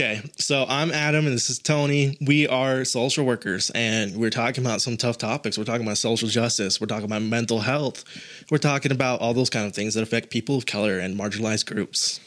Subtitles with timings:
[0.00, 2.16] Okay, so I'm Adam and this is Tony.
[2.22, 5.58] We are social workers and we're talking about some tough topics.
[5.58, 8.02] We're talking about social justice, we're talking about mental health,
[8.50, 11.66] we're talking about all those kind of things that affect people of color and marginalized
[11.66, 12.18] groups.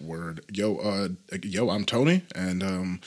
[0.00, 1.08] Word, yo, uh,
[1.42, 3.02] yo, I'm Tony, and um,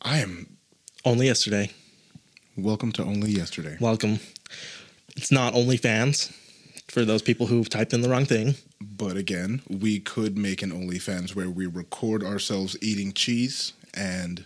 [0.00, 0.56] I am.
[1.04, 1.72] Only yesterday.
[2.56, 3.76] Welcome to Only Yesterday.
[3.78, 4.20] Welcome.
[5.18, 6.32] It's not OnlyFans
[6.88, 8.54] for those people who have typed in the wrong thing.
[8.96, 14.44] But again, we could make an OnlyFans where we record ourselves eating cheese, and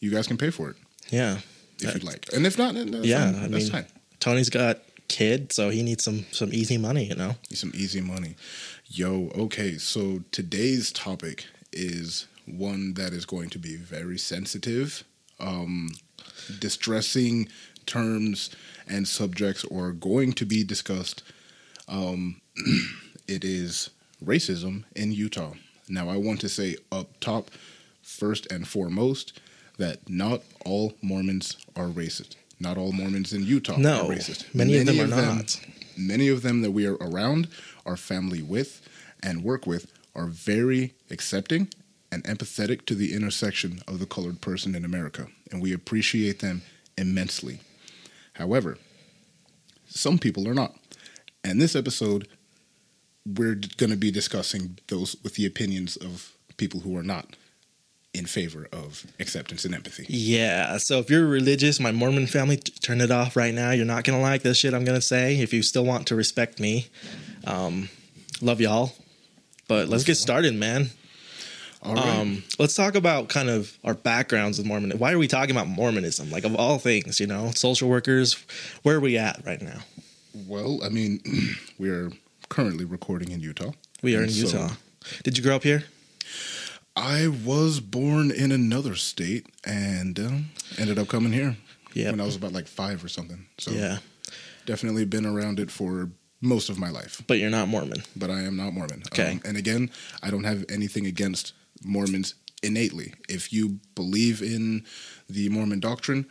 [0.00, 0.76] you guys can pay for it
[1.10, 1.38] Yeah.
[1.80, 2.28] if you'd like.
[2.32, 3.34] And if not, then that's yeah, fine.
[3.44, 3.86] I that's mean, fine.
[4.18, 7.36] Tony's got kid, so he needs some some easy money, you know.
[7.52, 8.34] Some easy money.
[8.88, 15.04] Yo, okay, so today's topic is one that is going to be very sensitive.
[15.40, 15.90] Um,
[16.58, 17.48] distressing
[17.86, 18.50] terms
[18.88, 21.22] and subjects are going to be discussed.
[21.88, 22.40] Um,
[23.32, 23.90] it is
[24.24, 25.52] racism in Utah.
[25.88, 27.50] Now, I want to say up top,
[28.02, 29.40] first and foremost,
[29.78, 32.36] that not all Mormons are racist.
[32.60, 34.54] Not all Mormons in Utah No, are racist.
[34.54, 35.60] many of them are not.
[35.96, 37.48] Many of them that we are around,
[37.84, 38.80] our family with,
[39.22, 41.68] and work with are very accepting
[42.10, 46.62] and empathetic to the intersection of the colored person in America, and we appreciate them
[46.98, 47.60] immensely.
[48.34, 48.78] However,
[49.86, 50.74] some people are not.
[51.44, 52.28] And this episode,
[53.26, 57.36] we're going to be discussing those with the opinions of people who are not
[58.14, 60.04] in favor of acceptance and empathy.
[60.08, 60.76] Yeah.
[60.78, 63.70] So if you're religious, my Mormon family, t- turn it off right now.
[63.70, 65.38] You're not gonna like this shit I'm gonna say.
[65.40, 66.88] If you still want to respect me,
[67.46, 67.88] um,
[68.42, 68.92] love y'all.
[69.66, 70.90] But let's get started, man.
[71.82, 72.18] All right.
[72.18, 74.90] Um, let's talk about kind of our backgrounds with Mormon.
[74.98, 76.30] Why are we talking about Mormonism?
[76.30, 78.36] Like of all things, you know, social workers.
[78.82, 79.78] Where are we at right now?
[80.46, 81.20] well, I mean,
[81.78, 82.10] we are
[82.52, 83.72] currently recording in Utah.
[84.02, 84.74] We are in And so- Utah.
[85.24, 85.84] Did you grow up here?
[86.94, 91.56] I was born in another state and um, ended up coming here
[91.94, 93.46] when I was about like five or something.
[93.58, 93.98] So yeah,
[94.66, 96.10] definitely been around it for
[96.42, 98.02] most of my life, but you're not Mormon.
[98.14, 99.02] but I am not Mormon.
[99.12, 99.32] Okay.
[99.32, 99.90] Um, and again,
[100.22, 103.14] I don't have anything against Mormons innately.
[103.28, 104.84] If you believe in
[105.30, 106.26] the Mormon doctrine,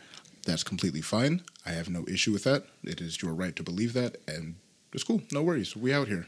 [0.46, 1.42] that's completely fine.
[1.66, 2.64] I have no issue with that.
[2.84, 4.54] It is your right to believe that, and
[4.92, 5.22] it's cool.
[5.32, 5.76] No worries.
[5.76, 6.26] We out here.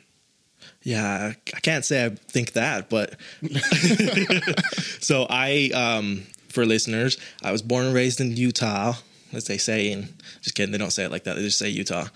[0.82, 3.16] Yeah, I can't say I think that, but
[5.00, 8.94] so I, um, for listeners, I was born and raised in Utah,
[9.32, 9.92] as they say.
[9.92, 11.36] And just kidding, they don't say it like that.
[11.36, 12.06] They just say Utah.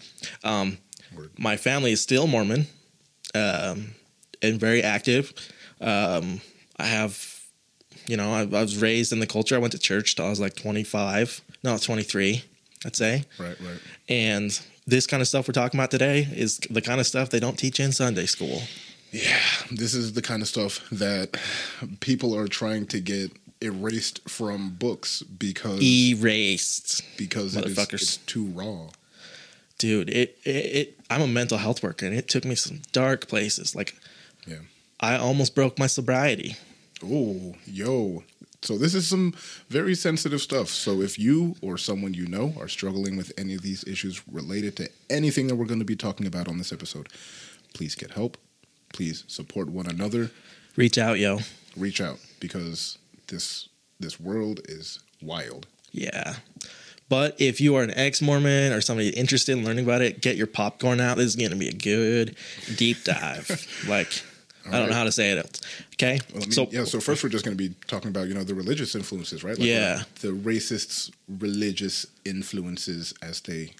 [0.44, 0.78] Um,
[1.36, 2.66] my family is still Mormon,
[3.34, 3.94] um,
[4.42, 5.32] and very active.
[5.80, 6.40] Um,
[6.78, 7.42] I have,
[8.06, 9.56] you know, I, I was raised in the culture.
[9.56, 12.44] I went to church till I was like 25, no, 23,
[12.84, 13.24] I'd say.
[13.38, 13.80] Right, right.
[14.08, 14.58] And
[14.88, 17.58] this kind of stuff we're talking about today is the kind of stuff they don't
[17.58, 18.62] teach in Sunday school.
[19.12, 19.38] Yeah,
[19.70, 21.36] this is the kind of stuff that
[22.00, 27.02] people are trying to get erased from books because Erased.
[27.16, 28.88] because it is, it's too raw.
[29.78, 30.50] dude it, it
[30.80, 33.96] it i'm a mental health worker and it took me some dark places like
[34.46, 34.58] Yeah.
[35.00, 36.56] i almost broke my sobriety
[37.04, 38.22] Oh, yo.
[38.62, 39.34] So this is some
[39.68, 40.68] very sensitive stuff.
[40.68, 44.76] So if you or someone you know are struggling with any of these issues related
[44.78, 47.08] to anything that we're going to be talking about on this episode,
[47.72, 48.36] please get help.
[48.92, 50.30] Please support one another.
[50.76, 51.38] reach out yo
[51.76, 52.98] Reach out because
[53.28, 53.68] this
[54.00, 55.66] this world is wild.
[55.92, 56.36] yeah
[57.08, 60.46] but if you are an ex-mormon or somebody interested in learning about it get your
[60.46, 62.34] popcorn out this is going to be a good
[62.76, 64.22] deep dive like
[64.68, 65.60] i don't know how to say it else
[65.94, 66.84] okay Well, I mean, so yeah.
[66.84, 69.58] So first, we're just going to be talking about you know the religious influences, right?
[69.58, 70.02] Yeah.
[70.20, 73.72] The racists' religious influences as they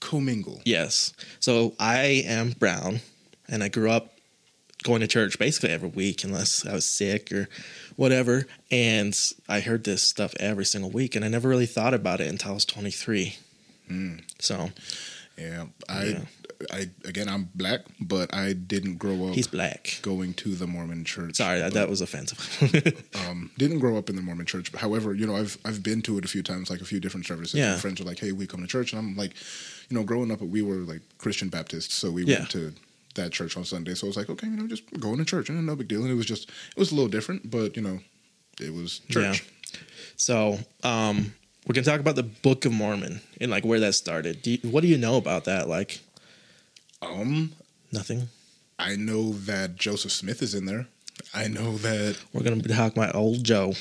[0.00, 0.60] commingle.
[0.64, 3.00] yes so i am brown
[3.48, 4.12] and i grew up
[4.84, 7.48] going to church basically every week unless i was sick or
[7.96, 9.18] whatever and
[9.48, 12.52] i heard this stuff every single week and i never really thought about it until
[12.52, 13.36] i was 23
[13.88, 14.16] hmm.
[14.38, 14.70] so
[15.38, 15.66] Yeah.
[15.88, 16.20] I, Yeah.
[16.72, 21.04] I again, I'm black, but I didn't grow up he's black going to the Mormon
[21.04, 21.36] church.
[21.36, 22.38] sorry that, but, that was offensive
[23.28, 24.70] um, didn't grow up in the Mormon church.
[24.74, 27.26] However, you know, I've I've been to it a few times, like a few different
[27.26, 27.54] services.
[27.58, 27.72] Yeah.
[27.72, 29.34] My friends are like, "Hey, we come to church," and I'm like,
[29.90, 32.38] you know, growing up, we were like Christian Baptists, so we Yeah.
[32.40, 32.72] went to
[33.14, 33.94] that church on Sunday.
[33.94, 36.02] So I was like, okay, you know, just going to church, and no big deal.
[36.02, 38.00] And it was just, it was a little different, but you know,
[38.60, 39.44] it was church.
[40.16, 41.34] so um
[41.66, 44.58] we're gonna talk about the book of mormon and like where that started do you,
[44.70, 46.00] what do you know about that like
[47.02, 47.52] Um,
[47.92, 48.28] nothing
[48.78, 50.86] I know that Joseph Smith is in there.
[51.34, 53.72] I know that we're gonna be talking about old joe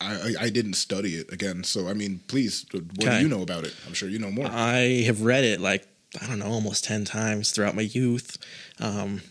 [0.00, 1.64] I, I, didn't study it again.
[1.64, 3.16] So I mean, please, what Okay.
[3.18, 3.74] do you know about it?
[3.86, 4.46] I'm sure you know more.
[4.46, 5.86] I have read it like
[6.20, 8.36] I don't know almost ten times throughout my youth.
[8.80, 9.22] Um,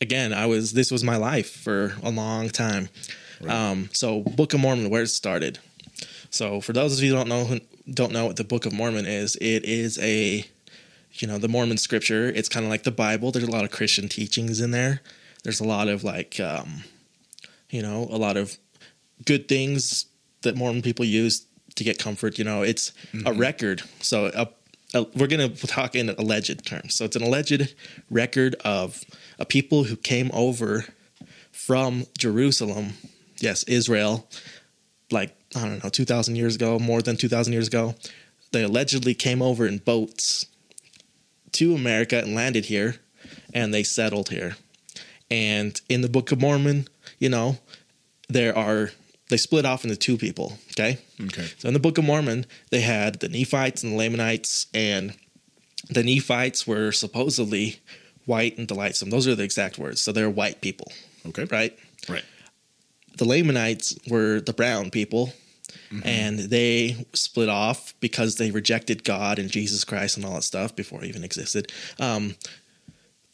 [0.00, 2.88] again, I was this was my life for a long time.
[3.46, 5.58] Um, so Book of Mormon, where it started.
[6.30, 7.60] So for those of you who don't know who
[7.92, 10.44] don't know what the Book of Mormon is, it is a
[11.14, 12.26] you know the Mormon scripture.
[12.26, 13.30] It's kind of like the Bible.
[13.30, 15.00] There's a lot of Christian teachings in there.
[15.42, 16.84] There's a lot of like um,
[17.70, 18.56] you know a lot of
[19.24, 20.06] good things
[20.42, 21.46] that Mormon people use
[21.76, 22.38] to get comfort.
[22.38, 22.92] You know, it's
[23.24, 23.82] a record.
[24.00, 24.48] So a,
[24.96, 26.94] a, we're going to talk in alleged terms.
[26.94, 27.74] So it's an alleged
[28.10, 29.02] record of
[29.38, 30.84] a people who came over
[31.50, 32.94] from Jerusalem,
[33.38, 34.28] yes, Israel,
[35.10, 37.94] like I don't know, two thousand years ago, more than two thousand years ago.
[38.52, 40.46] They allegedly came over in boats
[41.54, 42.96] to America and landed here,
[43.52, 44.56] and they settled here.
[45.30, 46.86] And in the Book of Mormon,
[47.18, 47.58] you know,
[48.28, 48.90] there are
[49.30, 50.58] they split off into two people.
[50.72, 51.48] Okay, Okay.
[51.58, 55.14] so in the Book of Mormon, they had the Nephites and the Lamanites, and
[55.88, 57.80] the Nephites were supposedly
[58.26, 59.10] white and delightsome.
[59.10, 60.00] Those are the exact words.
[60.02, 60.92] So they're white people,
[61.26, 61.44] Okay.
[61.44, 61.76] right?
[62.08, 62.24] Right.
[63.16, 65.32] The Lamanites were the brown people,
[66.04, 70.74] and they split off because they rejected God and Jesus Christ and all that stuff
[70.74, 71.72] before it even existed.
[72.00, 72.34] Um,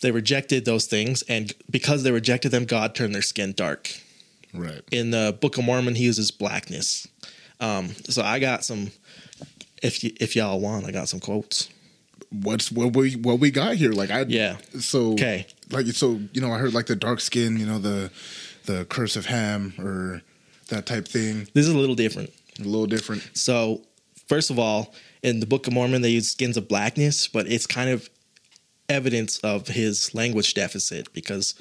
[0.02, 3.90] they rejected those things, and because they rejected them, God turned their skin dark
[4.54, 4.82] Right.
[4.90, 7.06] in the Book of Mormon, he uses blackness.
[7.60, 8.90] Um, so I got some.
[9.82, 11.68] If if y'all want, I got some quotes.
[12.30, 13.92] What's what we what we got here?
[13.92, 14.56] Like I Yeah.
[14.78, 15.46] So Okay.
[15.70, 17.58] Like so, you know, I heard like the dark skin.
[17.58, 18.10] You know, the
[18.66, 20.22] the curse of Ham or
[20.70, 21.46] that type thing.
[21.54, 22.32] This is a little different.
[22.58, 23.28] A little different.
[23.34, 23.82] So
[24.28, 27.66] first of all, in the Book of Mormon, they use skins of blackness, but it's
[27.66, 28.08] kind of
[28.88, 31.54] evidence of his language deficit because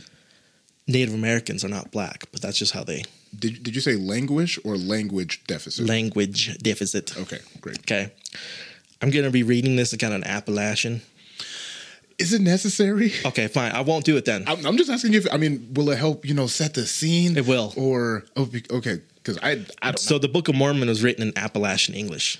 [0.87, 3.03] Native Americans are not black, but that's just how they
[3.37, 5.85] Did did you say language or language deficit?
[5.87, 7.15] language deficit.
[7.17, 7.79] okay, great.
[7.79, 8.11] Okay.
[9.01, 11.01] I'm gonna be reading this in kind of an Appalachian.
[12.19, 13.13] Is it necessary?
[13.25, 13.71] Okay, fine.
[13.71, 14.43] I won't do it then.
[14.47, 16.25] I'm, I'm just asking if I mean, will it help?
[16.25, 17.37] You know, set the scene.
[17.37, 17.73] It will.
[17.77, 20.19] Or oh, okay, because I I don't So know.
[20.19, 22.37] the Book of Mormon was written in Appalachian English.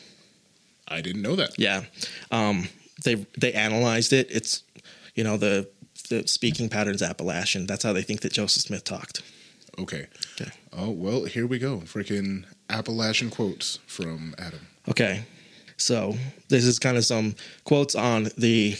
[0.87, 1.57] I didn't know that.
[1.57, 1.83] Yeah,
[2.31, 2.67] um,
[3.03, 4.27] they they analyzed it.
[4.29, 4.63] It's
[5.15, 5.69] you know the
[6.09, 7.65] the speaking patterns Appalachian.
[7.67, 9.21] That's how they think that Joseph Smith talked.
[9.77, 10.07] Okay.
[10.39, 10.51] Okay.
[10.73, 11.77] Oh well, here we go.
[11.85, 14.59] Freaking Appalachian quotes from Adam.
[14.89, 15.23] Okay,
[15.77, 16.17] so
[16.49, 18.75] this is kind of some quotes on the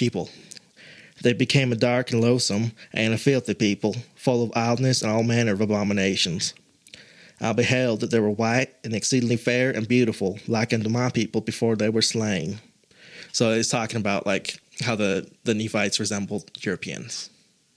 [0.00, 0.30] people.
[1.22, 5.22] They became a dark and loathsome and a filthy people, full of idleness and all
[5.22, 6.54] manner of abominations.
[7.40, 11.42] I beheld that they were white and exceedingly fair and beautiful, like unto my people
[11.42, 12.58] before they were slain.
[13.32, 17.30] So it's talking about like how the the Nephites resembled Europeans.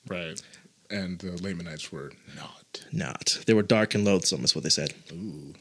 [0.08, 0.42] Right.
[0.90, 2.86] And the Lamanites were not.
[2.92, 3.40] Not.
[3.46, 4.94] They were dark and loathsome, is what they said.
[5.12, 5.54] Ooh.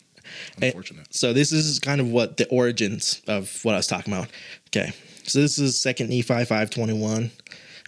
[0.61, 1.15] Eh, Unfortunate.
[1.15, 4.29] So this is kind of what the origins of what I was talking about.
[4.69, 4.93] Okay,
[5.25, 7.31] so this is Second Nephi five twenty one,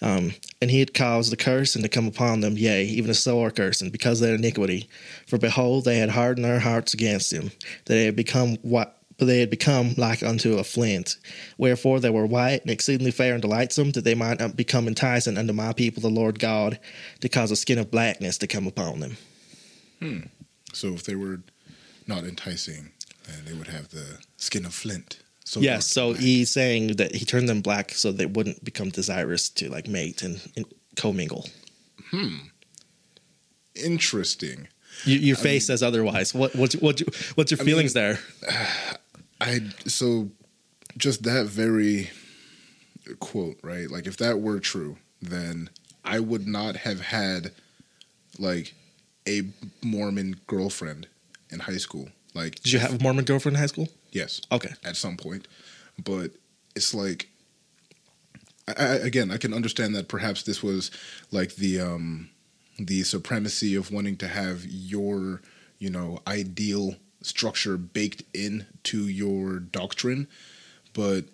[0.03, 3.15] um, and he had caused the curse and to come upon them, yea, even a
[3.15, 4.89] sore curse, and because of their iniquity.
[5.27, 7.51] For behold, they had hardened their hearts against him;
[7.85, 8.99] that they had become what.
[9.19, 11.19] They had become like unto a flint.
[11.57, 15.53] Wherefore they were white and exceedingly fair and delightsome, that they might become enticing unto
[15.53, 16.81] my people, the Lord God,
[17.21, 19.17] to cause a skin of blackness to come upon them.
[20.01, 20.19] Hmm.
[20.73, 21.43] So if they were
[22.09, 22.91] not enticing,
[23.29, 25.21] then they would have the skin of flint.
[25.45, 26.21] So Yes, so black.
[26.21, 30.23] he's saying that he turned them black so they wouldn't become desirous to like mate
[30.23, 30.65] and, and
[30.97, 31.49] commingle.
[32.11, 32.37] Hmm.
[33.75, 34.69] Interesting.
[35.05, 36.33] You, your face says otherwise.
[36.35, 37.01] What what's what,
[37.35, 38.19] what's your feelings there?
[39.41, 40.31] I so
[40.97, 42.11] just that very
[43.19, 43.91] quote, right?
[43.91, 45.71] Like if that were true, then
[46.05, 47.53] I would not have had
[48.39, 48.75] like
[49.29, 49.43] a
[49.83, 51.09] Mormon girlfriend
[51.51, 52.09] in high school.
[52.35, 53.89] Like Did you have a Mormon girlfriend in high school?
[54.15, 55.47] Yes, Okay, at some point,
[56.03, 56.31] but
[56.75, 57.29] it's like
[58.67, 60.91] I, I, again, I can understand that perhaps this was
[61.31, 62.31] like the um
[62.79, 65.43] the supremacy of wanting to have your
[65.79, 70.29] you know ideal structure baked into your doctrine,
[70.95, 71.25] but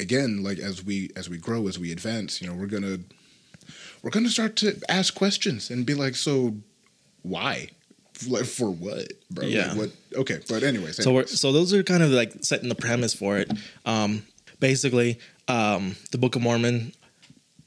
[0.00, 2.98] again, like as we as we grow, as we advance, you know, we're gonna
[4.02, 6.56] we're gonna start to ask questions and be like, so
[7.22, 7.68] why?
[8.28, 9.44] Like for what, bro?
[9.46, 9.74] Like, Yeah.
[9.74, 9.90] what?
[10.14, 11.40] Okay, but anyways, so we're anyways.
[11.40, 13.50] so those are kind of like setting the premise for it.
[13.84, 14.22] Um,
[14.60, 15.18] basically,
[15.48, 16.92] um, the Book of Mormon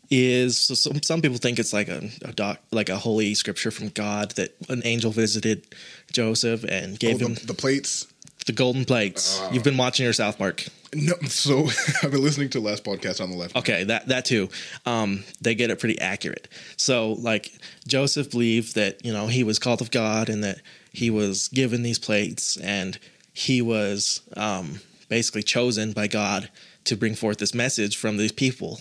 [0.09, 3.71] is so some some people think it's like a, a doc, like a holy scripture
[3.71, 5.67] from God that an angel visited
[6.13, 8.07] Joseph and Oh, gave him the, the plates.
[8.45, 9.41] the golden plates.
[9.51, 10.65] You've been watching your South Park.
[10.99, 11.67] No, so
[12.03, 13.55] I've been listening to last podcast on the left.
[13.55, 14.49] Okay, that that too.
[14.87, 16.47] Um, they get it pretty accurate.
[16.75, 17.51] So, like
[17.87, 20.59] Joseph believed that you know he was called of God and that
[20.91, 22.97] he was given these plates and
[23.31, 26.49] he was um, basically chosen by God
[26.85, 28.79] to bring forth this message from these people,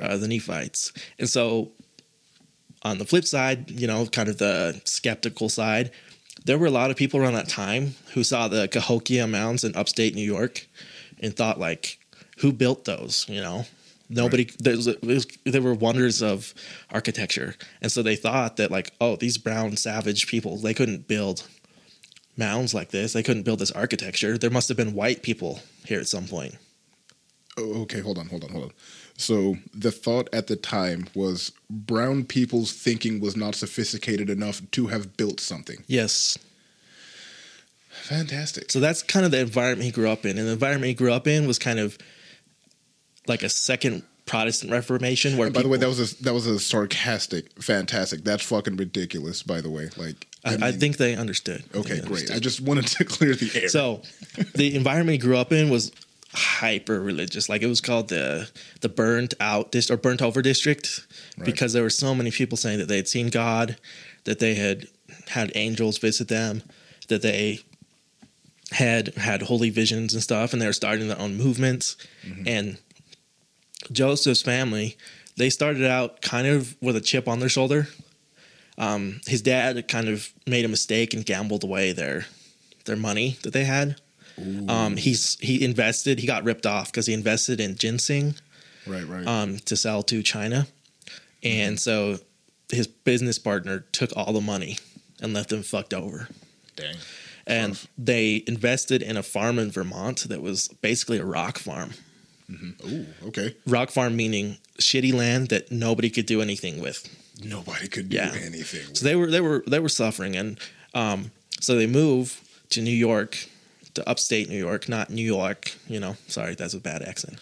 [0.00, 0.92] uh, the Nephites.
[1.18, 1.72] And so,
[2.82, 5.90] on the flip side, you know, kind of the skeptical side,
[6.44, 9.74] there were a lot of people around that time who saw the Cahokia Mounds in
[9.74, 10.68] upstate New York
[11.20, 11.98] and thought like,
[12.38, 13.26] who built those?
[13.28, 13.64] You know,
[14.08, 14.44] nobody.
[14.44, 14.56] Right.
[14.58, 16.54] There, was, was, there were wonders of
[16.90, 21.46] architecture, and so they thought that like, oh, these brown savage people, they couldn't build
[22.36, 23.12] mounds like this.
[23.12, 24.38] They couldn't build this architecture.
[24.38, 26.56] There must have been white people here at some point.
[27.58, 28.72] Oh, okay, hold on, hold on, hold on.
[29.16, 34.86] So the thought at the time was brown people's thinking was not sophisticated enough to
[34.86, 35.84] have built something.
[35.86, 36.38] Yes.
[38.02, 38.70] Fantastic.
[38.70, 40.38] So that's kind of the environment he grew up in.
[40.38, 41.98] And the environment he grew up in was kind of
[43.26, 45.36] like a second Protestant Reformation.
[45.36, 48.22] Where by people, the way, that was a that was a sarcastic, fantastic.
[48.22, 49.42] That's fucking ridiculous.
[49.42, 51.64] By the way, like I, I, mean, I think they understood.
[51.74, 52.30] Okay, they great.
[52.30, 53.68] I just wanted to clear the air.
[53.68, 54.02] So,
[54.54, 55.90] the environment he grew up in was
[56.32, 57.48] hyper religious.
[57.48, 58.48] Like it was called the
[58.82, 61.44] the burnt out district or burnt over district right.
[61.44, 63.78] because there were so many people saying that they had seen God,
[64.24, 64.86] that they had
[65.28, 66.62] had angels visit them,
[67.08, 67.60] that they
[68.72, 71.96] had had holy visions and stuff, and they were starting their own movements.
[72.24, 72.48] Mm-hmm.
[72.48, 72.78] And
[73.90, 74.96] Joseph's family,
[75.36, 77.88] they started out kind of with a chip on their shoulder.
[78.78, 82.26] Um, his dad kind of made a mistake and gambled away their
[82.86, 83.96] their money that they had
[84.68, 86.18] um, he's he invested.
[86.18, 88.34] He got ripped off because he invested in ginseng,
[88.86, 90.66] right, right, um, to sell to China,
[91.42, 92.16] and mm-hmm.
[92.16, 92.18] so
[92.70, 94.78] his business partner took all the money
[95.20, 96.28] and left him fucked over.
[96.76, 96.96] Dang.
[97.50, 101.90] And they invested in a farm in Vermont that was basically a rock farm.
[102.50, 102.88] Mm-hmm.
[102.88, 103.56] Ooh, okay.
[103.66, 107.08] Rock farm meaning shitty land that nobody could do anything with.
[107.44, 108.32] Nobody could do yeah.
[108.34, 108.86] anything.
[108.88, 108.98] With.
[108.98, 110.58] So they were they were they were suffering, and
[110.94, 111.30] um,
[111.60, 112.40] so they move
[112.70, 113.36] to New York
[113.94, 115.72] to upstate New York, not New York.
[115.88, 117.38] You know, sorry, that's a bad accent.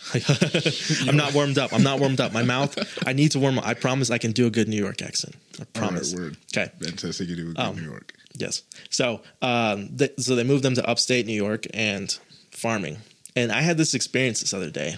[1.08, 1.72] I'm not warmed up.
[1.72, 2.32] I'm not warmed up.
[2.32, 2.76] My mouth.
[3.06, 3.66] I need to warm up.
[3.66, 5.34] I promise I can do a good New York accent.
[5.60, 6.14] I promise.
[6.14, 6.36] Right, word.
[6.56, 6.70] Okay.
[6.80, 7.28] Fantastic.
[7.28, 8.14] You do a good um, New York.
[8.34, 8.62] Yes.
[8.90, 12.16] So, um, th- so they moved them to upstate New York and
[12.50, 12.98] farming.
[13.34, 14.96] And I had this experience this other day.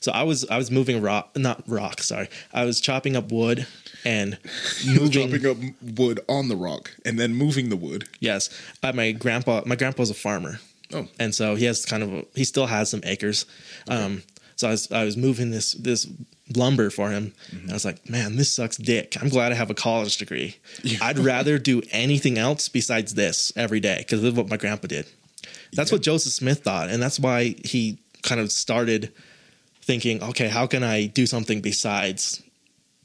[0.00, 2.02] So I was I was moving rock, not rock.
[2.02, 3.66] Sorry, I was chopping up wood
[4.04, 4.38] and
[4.86, 5.58] moving chopping up
[5.98, 8.08] wood on the rock and then moving the wood.
[8.18, 8.48] Yes,
[8.82, 9.62] uh, my grandpa.
[9.66, 10.58] My grandpa was a farmer,
[10.94, 13.44] Oh, and so he has kind of a, he still has some acres.
[13.90, 14.02] Okay.
[14.02, 14.22] Um,
[14.56, 16.06] so I was I was moving this this
[16.56, 17.62] lumber for him, mm-hmm.
[17.62, 19.16] and I was like, man, this sucks dick.
[19.20, 20.56] I'm glad I have a college degree.
[20.82, 20.98] Yeah.
[21.02, 24.88] I'd rather do anything else besides this every day because this is what my grandpa
[24.88, 25.06] did.
[25.72, 25.96] That's yeah.
[25.96, 29.12] what Joseph Smith thought, and that's why he kind of started
[29.82, 32.42] thinking, okay, how can I do something besides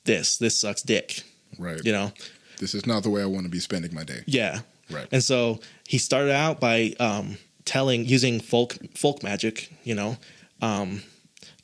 [0.04, 0.38] this?
[0.38, 1.24] This sucks dick.
[1.58, 1.84] Right.
[1.84, 2.12] You know,
[2.60, 4.24] this is not the way I want to be spending my day.
[4.26, 4.60] Yeah.
[4.90, 5.08] Right.
[5.12, 10.18] And so he started out by um, telling using folk folk magic, you know,
[10.62, 11.02] um,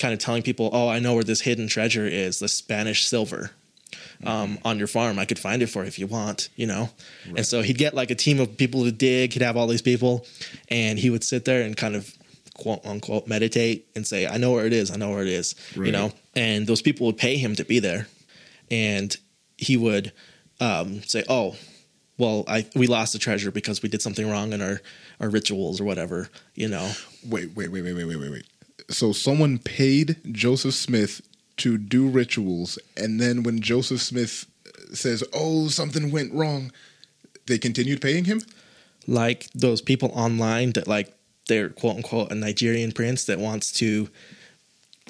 [0.01, 3.51] kind of telling people, "Oh, I know where this hidden treasure is, the Spanish silver."
[4.24, 6.91] Um, on your farm, I could find it for you if you want, you know.
[7.25, 7.38] Right.
[7.38, 9.34] And so he'd get like a team of people to dig.
[9.34, 10.25] He'd have all these people,
[10.70, 12.13] and he would sit there and kind of
[12.53, 14.91] quote unquote meditate and say, "I know where it is.
[14.91, 15.88] I know where it is," right.
[15.88, 16.12] you know.
[16.36, 18.08] And those people would pay him to be there,
[18.70, 19.15] and
[19.58, 20.12] he would
[20.60, 21.55] um, say, "Oh,
[22.17, 24.81] well, I we lost the treasure because we did something wrong in our
[25.20, 26.91] our rituals or whatever, you know.
[27.25, 28.46] Wait, wait, wait, wait, wait, wait, wait, wait.
[28.91, 31.21] So someone paid Joseph Smith
[31.57, 36.71] to do rituals, and then when Joseph Smith uh, says, "Oh, something went wrong,"
[37.48, 38.41] they continued paying him.
[39.07, 41.13] Like those people online that like
[41.48, 44.10] they're quote unquote a Nigerian prince that wants to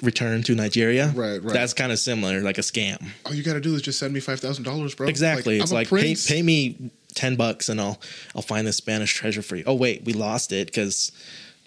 [0.02, 1.12] return to Nigeria.
[1.14, 1.52] Right, right.
[1.52, 3.10] That's kind of similar, like a scam.
[3.24, 5.08] All you got to do is just send me five thousand dollars, bro.
[5.08, 5.58] Exactly.
[5.58, 8.00] Like, it's like pay, pay me ten bucks and I'll
[8.34, 9.64] I'll find this Spanish treasure for you.
[9.66, 11.12] Oh wait, we lost it because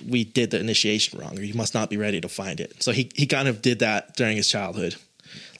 [0.08, 2.82] we did the initiation wrong, or you must not be ready to find it.
[2.82, 4.96] So he he kind of did that during his childhood,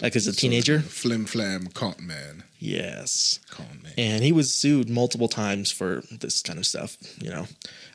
[0.02, 0.80] like as a so teenager.
[0.80, 2.44] Flim flam con man.
[2.60, 3.40] Yes.
[3.50, 3.94] Con man.
[3.98, 6.98] And he was sued multiple times for this kind of stuff.
[7.22, 7.48] You know,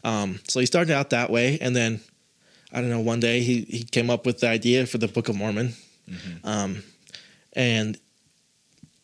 [0.05, 2.01] um, so he started out that way, and then
[2.73, 3.01] I don't know.
[3.01, 5.75] One day he he came up with the idea for the Book of Mormon,
[6.09, 6.47] mm-hmm.
[6.47, 6.83] um,
[7.53, 7.99] and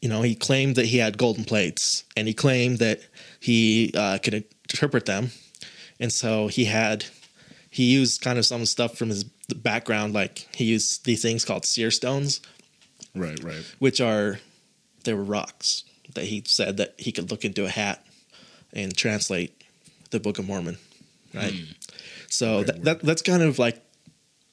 [0.06, 3.00] you know, he claimed that he had golden plates and he claimed that
[3.40, 5.30] he uh, could interpret them.
[5.98, 7.04] And so he had,
[7.76, 11.66] he used kind of some stuff from his background, like he used these things called
[11.66, 12.40] seer stones.
[13.14, 13.62] Right, right.
[13.80, 14.38] Which are,
[15.04, 18.02] they were rocks that he said that he could look into a hat
[18.72, 19.62] and translate
[20.10, 20.78] the Book of Mormon.
[21.34, 21.52] Right.
[21.52, 21.74] Mm.
[22.30, 23.82] So that, that, that's kind of like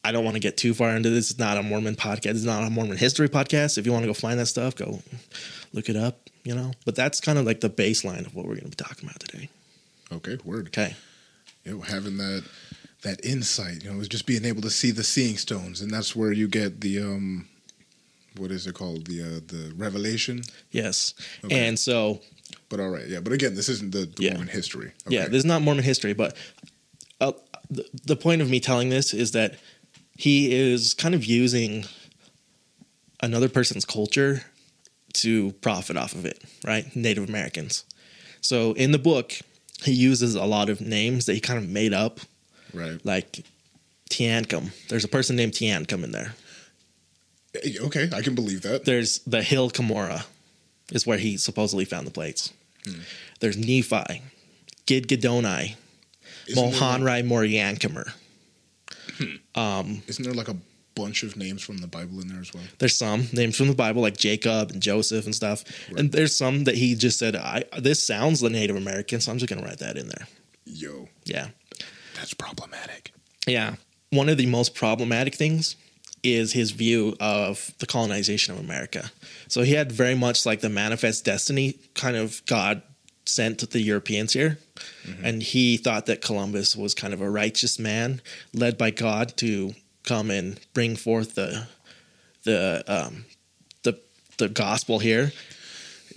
[0.04, 1.32] I don't want to get too far into this.
[1.32, 2.32] It's not a Mormon podcast.
[2.32, 3.78] It's not a Mormon history podcast.
[3.78, 5.00] If you want to go find that stuff, go
[5.72, 6.74] look it up, you know.
[6.84, 9.22] But that's kind of like the baseline of what we're going to be talking about
[9.22, 9.50] today.
[10.12, 10.68] Okay, word.
[10.68, 10.98] Okay.
[11.64, 12.44] You know, having that
[13.04, 16.16] that insight, you know, is just being able to see the seeing stones, and that's
[16.16, 17.48] where you get the um
[18.38, 20.42] what is it called the uh, the Revelation.
[20.72, 21.68] Yes, Okay.
[21.68, 22.22] and so
[22.70, 23.20] But all right, yeah.
[23.20, 24.30] But again, this isn't the, the Yeah.
[24.32, 24.92] Mormon history.
[25.08, 26.36] Yeah, this is not Mormon history, but
[27.22, 27.34] uh,
[27.70, 29.56] the, the point of me telling this is that
[30.18, 31.86] he is kind of using
[33.22, 34.44] another person's culture
[35.14, 36.94] to profit off of it, right?
[36.96, 37.86] Native Americans.
[38.42, 39.34] So in the book,
[39.84, 42.20] he uses a lot of names that he kind of made up,
[42.74, 43.04] right.
[43.06, 43.44] like
[44.10, 44.72] Teancum.
[44.90, 46.36] There's a person named Teancum in there.
[47.56, 48.86] Eh, Okay, I can believe that.
[48.86, 50.26] There's the hill Cumorah,
[50.92, 52.52] is where he supposedly found the plates.
[52.86, 53.02] Hmm.
[53.40, 54.22] There's Nephi,
[54.88, 55.76] Gidgiddoni,
[56.48, 58.12] Isn't there, like, Mahonri
[59.18, 59.60] hmm.
[59.60, 60.58] um, isn't there like a
[60.96, 62.64] bunch of names from the Bible in there as well?
[62.80, 65.64] There's some names from the Bible like Jacob and Joseph and stuff,
[65.98, 69.38] and there's some that he just said, "I this sounds the Native American, so I'm
[69.38, 70.28] just gonna write that in there."
[70.66, 71.48] Yo, Yeah,
[72.16, 73.12] that's problematic.
[73.48, 73.76] yeah.
[74.10, 75.76] One of the most problematic things
[76.22, 79.12] is his view of the colonization of America.
[79.48, 82.84] So he had very much like the manifest destiny kind of God
[83.26, 84.60] sent the Europeans here.
[85.24, 88.22] And he thought that Columbus was kind of a righteous man
[88.54, 91.68] led by God to come and bring forth the
[92.44, 93.26] the um
[93.84, 94.00] the
[94.38, 95.32] the gospel here.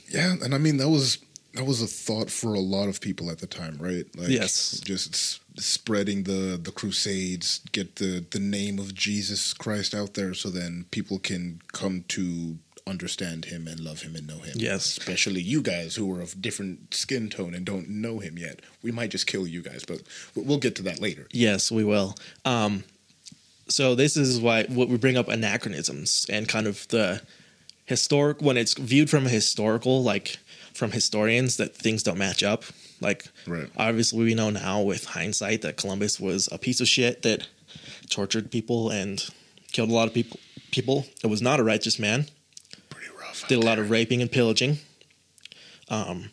[0.09, 1.19] Yeah, and I mean that was
[1.57, 4.07] that was a thought for a lot of people at the time, right?
[4.17, 4.81] Like, Yes.
[4.85, 10.35] just s- spreading the the crusades, get the the name of Jesus Christ out there,
[10.35, 12.59] so then people can come to
[12.89, 14.55] understand him and love him and know him.
[14.57, 14.97] Yes.
[14.99, 18.61] especially you guys who are of different skin tone and don't know him yet.
[18.83, 20.03] We might just kill you guys, but
[20.37, 21.27] we'll get to that later.
[21.33, 22.15] Yes, we will.
[22.45, 22.85] Um,
[23.69, 27.23] so this is why what we bring up anachronisms and kind of the
[27.87, 30.39] historic when it's viewed from a historical like
[30.77, 32.65] from historians that things don't match up.
[33.01, 33.69] Like Right.
[33.77, 37.47] obviously we know now with hindsight that Columbus was a piece of shit that
[38.11, 39.25] tortured people and
[39.73, 40.39] killed a lot of people.
[40.71, 41.07] People.
[41.23, 42.27] It was not a righteous man.
[42.91, 43.47] Pretty rough.
[43.49, 43.85] Did a lot there.
[43.85, 44.79] of raping and pillaging.
[45.89, 46.31] Um,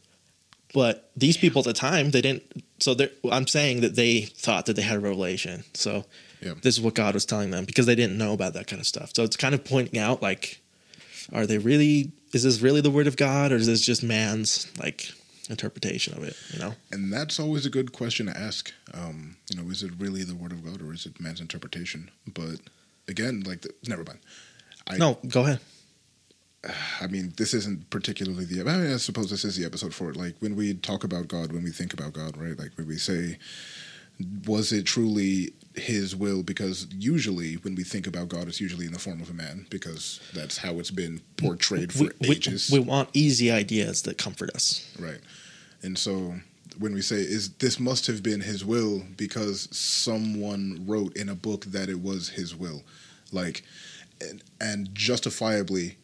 [0.73, 2.63] but these people at the time they didn't.
[2.79, 5.63] So they're- I'm saying that they thought that they had a revelation.
[5.73, 6.05] So
[6.41, 6.55] Yeah.
[6.61, 8.87] this is what God was telling them because they didn't know about that kind of
[8.87, 9.11] stuff.
[9.15, 10.59] So it's kind of pointing out like,
[11.31, 12.11] are they really?
[12.33, 15.13] Is this really the word of God, or is this just man's like
[15.49, 16.35] interpretation of it?
[16.51, 16.73] You know?
[16.91, 18.71] And that's always a good question to ask.
[18.93, 22.09] Um, you know, is it really the word of God or is it man's interpretation?
[22.27, 22.59] But
[23.07, 24.19] again, like, the, never mind.
[24.87, 25.59] I, No, go ahead.
[27.01, 28.61] I mean, this isn't particularly the.
[28.61, 30.15] I, mean, I suppose this is the episode for it.
[30.15, 32.57] Like when we talk about God, when we think about God, right?
[32.57, 33.37] Like when we say,
[34.45, 36.43] was it truly His will?
[36.43, 39.65] Because usually, when we think about God, it's usually in the form of a man,
[39.69, 42.69] because that's how it's been portrayed for We, we, ages.
[42.71, 44.95] we want easy ideas that comfort us.
[44.99, 45.19] Right.
[45.81, 46.35] And so
[46.79, 51.35] when we say is this must have been his will because someone wrote in a
[51.35, 52.83] book that it was his will.
[53.31, 53.63] Like
[54.21, 55.97] and, and justifiably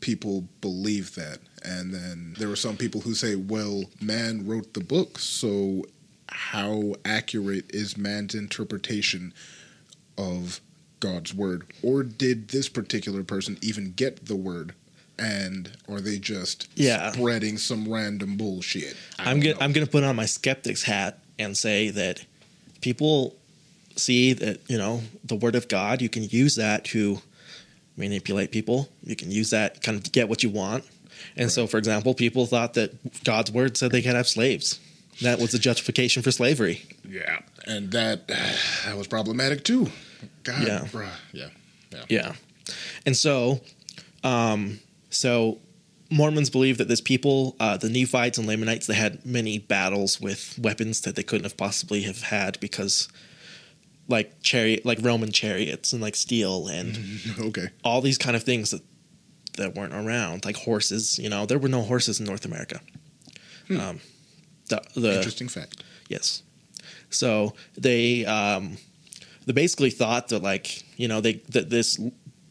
[0.00, 1.38] people believe that.
[1.64, 5.84] And then there are some people who say, well, man wrote the book, so
[6.32, 9.32] how accurate is man's interpretation
[10.18, 10.60] of
[11.00, 11.64] God's word?
[11.82, 14.74] Or did this particular person even get the word?
[15.18, 17.12] And are they just Yeah.
[17.12, 18.96] spreading some random bullshit?
[19.18, 19.56] I I'm gonna.
[19.60, 22.24] I'm gonna put on my skeptics hat and say that
[22.80, 23.36] people
[23.94, 26.00] see that you know the word of God.
[26.02, 27.20] You can use that to
[27.96, 28.88] manipulate people.
[29.04, 30.84] You can use that kind of to get what you want.
[31.36, 34.80] And so, for example, people thought that God's word said they could have slaves.
[35.20, 36.84] That was the justification for slavery.
[37.08, 38.26] Yeah, and that
[38.86, 39.90] that was problematic too.
[40.44, 40.80] God, Yeah.
[40.90, 41.08] bruh.
[41.32, 41.48] yeah,
[41.92, 42.32] yeah, Yeah.
[43.04, 43.60] And so,
[44.24, 45.58] um, so
[46.10, 50.58] Mormons believe that this people, uh, the Nephites and Lamanites, they had many battles with
[50.58, 53.08] weapons that they couldn't have possibly have had because,
[54.08, 56.98] like chariot, like Roman chariots and like steel and
[57.38, 58.82] okay, all these kind of things that
[59.58, 61.18] that weren't around, like horses.
[61.18, 62.80] You know, there were no horses in North America.
[63.70, 64.00] Um,
[64.68, 65.82] the the interesting fact.
[66.08, 66.42] Yes.
[67.10, 68.76] So they um
[69.46, 72.00] they basically thought that like, you know, they that this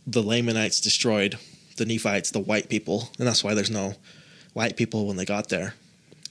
[0.07, 1.37] the Lamanites destroyed
[1.77, 3.95] the Nephites, the white people, and that's why there's no
[4.53, 5.73] white people when they got there.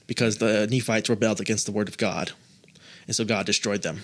[0.07, 2.31] Because the Nephites rebelled against the word of God.
[3.07, 4.01] And so God destroyed them.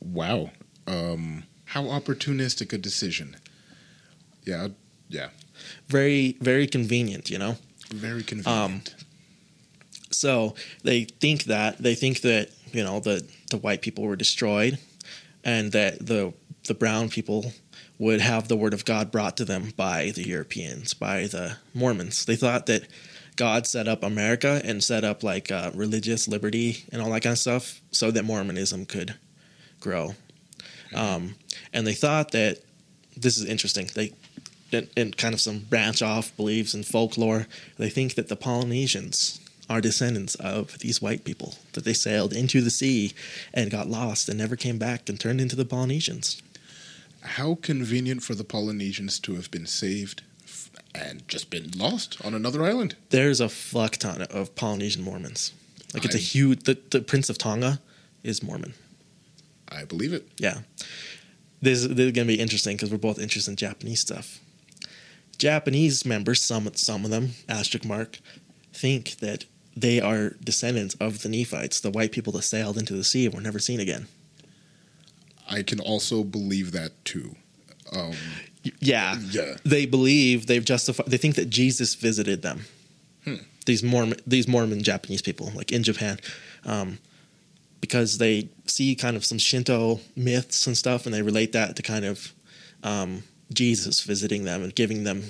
[0.00, 0.50] Wow,
[0.86, 3.36] um, how opportunistic a decision.
[4.44, 4.68] Yeah,
[5.08, 5.28] yeah,
[5.88, 7.58] Very, very convenient, you know?
[7.92, 8.94] very Um, convenient.
[10.10, 14.78] So they think that they think that you know the the white people were destroyed,
[15.44, 16.32] and that the
[16.66, 17.52] the brown people
[17.98, 22.24] would have the word of God brought to them by the Europeans, by the Mormons.
[22.24, 22.88] They thought that
[23.36, 27.32] God set up America and set up like uh, religious liberty and all that kind
[27.32, 29.16] of stuff, so that Mormonism could
[29.80, 30.14] grow.
[30.94, 31.36] Um,
[31.72, 32.58] and they thought that
[33.16, 33.88] this is interesting.
[33.94, 34.12] They
[34.96, 37.46] and, kind of some branch off beliefs and folklore.
[37.76, 42.60] They think that the Polynesians are descendants of these white people that they sailed into
[42.60, 43.12] the sea
[43.54, 46.42] and got lost and never came back and turned into the Polynesians.
[47.22, 52.34] How convenient for the Polynesians to have been saved f- and just been lost on
[52.34, 52.96] another island.
[53.10, 55.52] There's a fuck ton of Polynesian Mormons.
[55.94, 56.64] Like it's a I- huge.
[56.64, 57.80] The, the Prince of Tonga
[58.24, 58.74] is Mormon.
[59.68, 60.28] I believe it.
[60.38, 60.60] Yeah.
[61.62, 64.40] This, this is going to be interesting because we're both interested in Japanese stuff.
[65.38, 68.18] Japanese members, some some of them, asterisk mark,
[68.72, 69.44] think that
[69.76, 73.34] they are descendants of the Nephites, the white people that sailed into the sea and
[73.34, 74.06] were never seen again.
[75.48, 77.34] I can also believe that too.
[77.92, 78.14] Um,
[78.80, 79.18] Yeah.
[79.30, 79.56] Yeah.
[79.64, 81.06] They believe they've justified.
[81.06, 82.66] They think that Jesus visited them.
[83.24, 83.36] Hmm.
[83.66, 86.18] These Mormon, these Mormon Japanese people, like in Japan,
[86.64, 86.98] um,
[87.80, 91.82] because they see kind of some Shinto myths and stuff, and they relate that to
[91.82, 92.32] kind of
[92.82, 95.22] um, Jesus visiting them and giving them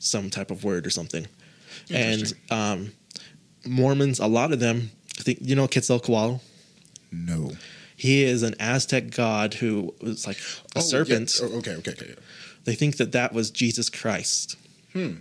[0.00, 1.26] some type of word or something.
[1.90, 2.92] And um,
[3.66, 6.40] Mormons, a lot of them, I think you know Quetzalcoatl.
[7.12, 7.52] no.
[7.96, 10.80] He is an Aztec god who was like a Oh, yeah.
[10.82, 12.14] serpent Oh, okay, okay, okay.
[12.62, 14.54] they think that that was Jesus Christ.
[14.92, 15.14] Hmm.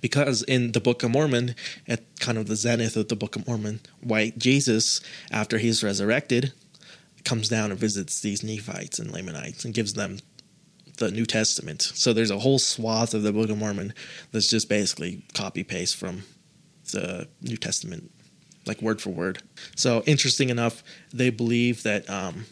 [0.00, 1.54] Because in the Book of Mormon,
[1.86, 6.52] at kind of the zenith of the Book of Mormon, white Jesus, after he's resurrected,
[7.24, 10.18] comes down and visits these Nephites and Lamanites and gives them
[10.96, 11.82] the New Testament.
[11.82, 13.92] So there's a whole swath of the Book of Mormon
[14.32, 16.22] that's just basically copy paste from
[16.90, 18.10] the New Testament,
[18.66, 19.42] like word for word.
[19.76, 22.46] So interesting enough, they believe that um,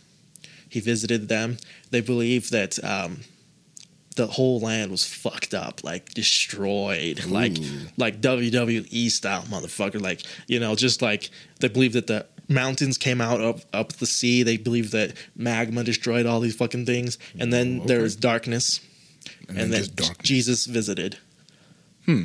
[0.69, 1.59] he visited them.
[1.91, 3.21] They believe that um,
[4.17, 7.87] the whole land was fucked up, like destroyed, like Ooh.
[7.97, 10.01] like WWE style, motherfucker.
[10.01, 14.07] Like you know, just like they believe that the mountains came out up up the
[14.07, 14.43] sea.
[14.43, 17.87] They believe that magma destroyed all these fucking things, and then Okay.
[17.87, 18.81] there was darkness,
[19.49, 20.29] And, and, then, then darkness.
[20.29, 21.19] Jesus visited.
[22.07, 22.25] Hmm.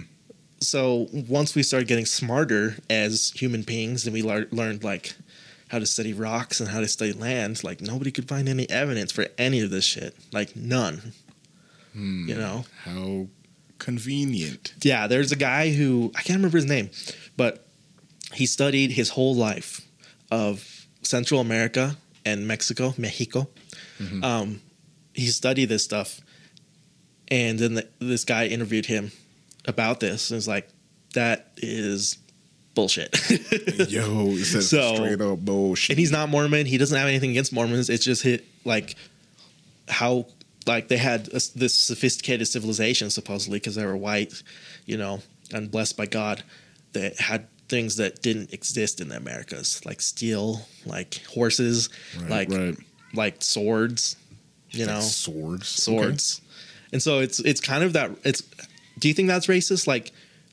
[0.65, 5.13] So once we started getting smarter as human beings, and we lear- learned like
[5.69, 9.11] how to study rocks and how to study land, like nobody could find any evidence
[9.11, 10.15] for any of this shit.
[10.31, 11.13] Like none.
[11.93, 12.27] Hmm.
[12.27, 12.65] You know.
[12.83, 13.27] How
[13.77, 14.73] convenient.
[14.81, 16.89] Yeah, there's a guy who I can't remember his name,
[17.37, 17.67] but
[18.33, 19.81] he studied his whole life
[20.31, 23.49] of Central America and Mexico, Mexico.
[23.99, 24.23] Mhm.
[24.23, 24.61] Um,
[25.13, 26.21] he studied this stuff,
[27.27, 29.11] and then the, this guy interviewed him
[29.67, 30.67] about this, and like,
[31.13, 32.17] "That is
[32.73, 33.15] bullshit."
[33.89, 35.91] Yo, So- straight up bullshit.
[35.91, 36.65] and he's not Mormon.
[36.65, 37.89] He doesn't have anything against Mormons.
[37.89, 38.95] It's just hit like
[39.87, 40.25] how
[40.67, 44.41] like they had a, this sophisticated civilization supposedly because they were white,
[44.85, 45.21] you know,
[45.53, 46.43] and blessed by God.
[46.93, 52.49] They had things that didn't exist in the Americas, like steel, like horses, Right, like
[52.51, 52.77] right.
[53.13, 54.15] like swords,
[54.71, 55.67] you Like know, swords.
[55.67, 56.41] swords.
[56.91, 58.11] And so it's it's kind of that.
[58.23, 58.41] It's.
[58.99, 59.87] Do you think that's racist?
[59.87, 60.11] Like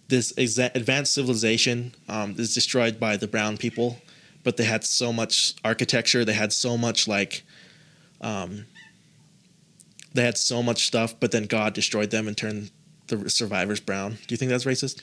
[0.08, 3.98] this advanced civilization um, is destroyed by the brown people,
[4.44, 6.24] but they had so much architecture.
[6.24, 7.42] They had so much like,
[8.20, 8.66] um,
[10.12, 12.70] they had so much stuff, but then God destroyed them and turned
[13.06, 14.12] the survivors brown.
[14.26, 15.02] Do you think that's racist?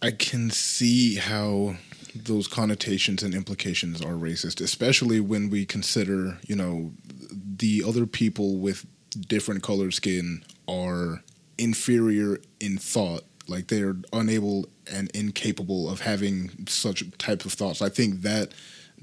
[0.00, 1.76] I can see how
[2.14, 6.92] those connotations and implications are racist, especially when we consider, you know,
[7.30, 8.86] the other people with
[9.26, 11.22] different colored skin are
[11.58, 13.24] inferior in thought.
[13.46, 17.80] Like they're unable and incapable of having such type of thoughts.
[17.80, 18.52] I think that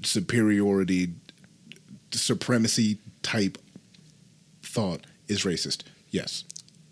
[0.02, 1.14] superiority,
[2.12, 3.58] supremacy type
[4.62, 5.82] thought is racist.
[6.10, 6.44] Yes,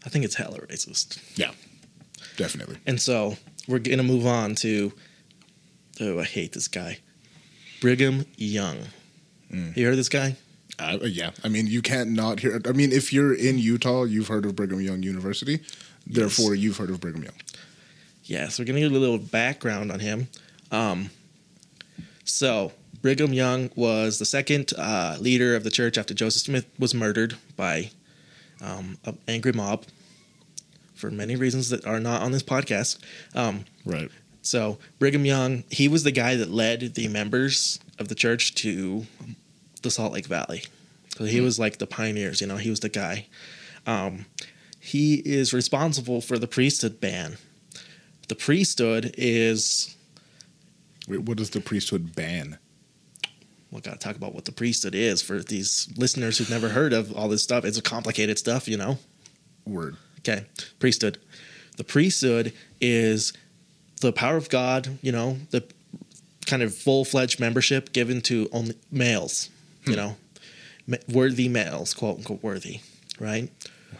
[0.05, 1.21] I think it's hella racist.
[1.37, 1.53] Yeah.
[2.37, 2.79] Definitely.
[2.87, 3.37] And so
[3.69, 4.93] we're gonna move on to.
[6.01, 6.99] Oh, I hate this guy,
[7.81, 8.79] Brigham Young.
[9.53, 9.77] Mm.
[9.77, 10.37] You heard of this guy?
[10.79, 12.61] Uh, yeah, I mean, you can't not hear.
[12.67, 15.61] I mean, if you're in Utah, you've heard of Brigham Young University.
[16.07, 17.35] Therefore, you've heard of Brigham Young.
[18.25, 20.29] Yeah, so we're gonna give a little background on him.
[20.73, 21.11] Um,
[22.25, 26.95] so Brigham Young was the second uh, leader of the church after Joseph Smith was
[26.95, 27.91] murdered by
[28.61, 29.85] um, an angry mob
[30.95, 32.99] for many reasons that are not on this podcast.
[33.35, 34.11] Um, Right.
[34.43, 39.07] so Brigham Young, he was the guy that led the members of the church to
[39.85, 40.65] the Salt Lake Valley.
[41.17, 43.29] So he was like the pioneers, you know, he was the guy.
[43.87, 44.27] Um,
[44.81, 47.37] he is responsible for the priesthood ban.
[48.29, 49.97] The priesthood is
[51.07, 52.59] Wait, what does the priesthood ban?
[53.71, 56.93] we got to talk about what the priesthood is for these listeners who've never heard
[56.93, 57.65] of all this stuff.
[57.65, 58.99] It's a complicated stuff, you know.
[59.67, 59.97] Word.
[60.21, 60.47] Okay,
[60.79, 61.19] priesthood.
[61.77, 63.33] The priesthood is
[64.01, 65.65] the power of God, you know, the
[66.47, 69.51] kind of full fledged membership given to only males,
[69.87, 70.17] you know,
[71.09, 72.81] worthy males, quote unquote worthy,
[73.19, 73.51] right?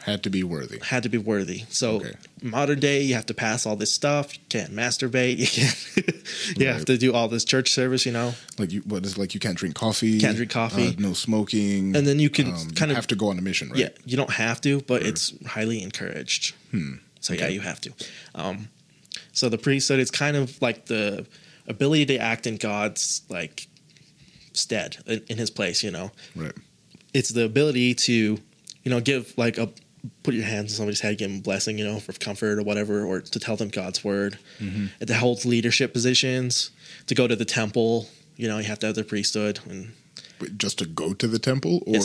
[0.07, 0.79] had to be worthy.
[0.81, 1.63] had to be worthy.
[1.71, 2.13] So Okay.
[2.43, 4.35] modern day, you have to pass all this stuff.
[4.37, 5.39] You can't masturbate.
[5.39, 6.59] You can't.
[6.59, 8.05] you have to do all this church service.
[8.05, 10.19] You know, Like you, what is like you can't drink coffee.
[10.21, 10.89] Can't drink coffee.
[10.89, 11.95] uh, no smoking.
[11.97, 13.79] And then you can um, kind of- have to go on a mission, right?
[13.79, 16.55] yeah, you don't have to, but it's highly encouraged.
[16.73, 16.95] Hmm.
[17.21, 17.93] So yeah, you have to.
[18.35, 18.69] Um,
[19.33, 21.25] so the priesthood is kind of like the
[21.69, 23.69] ability to act in God's like
[24.57, 25.83] stead in, in His place.
[25.83, 26.53] You know, Right.
[27.13, 29.69] it's the ability to, you know, give like a
[30.23, 32.63] put your hands on somebody's head, give them a blessing, you know, for comfort or
[32.63, 34.87] whatever, or to tell them God's word, Mm-hmm.
[35.01, 36.71] and to hold leadership positions,
[37.07, 38.09] to go to the temple.
[38.37, 39.93] You know, you have to have the priesthood, and
[40.59, 42.03] just to go to the temple, or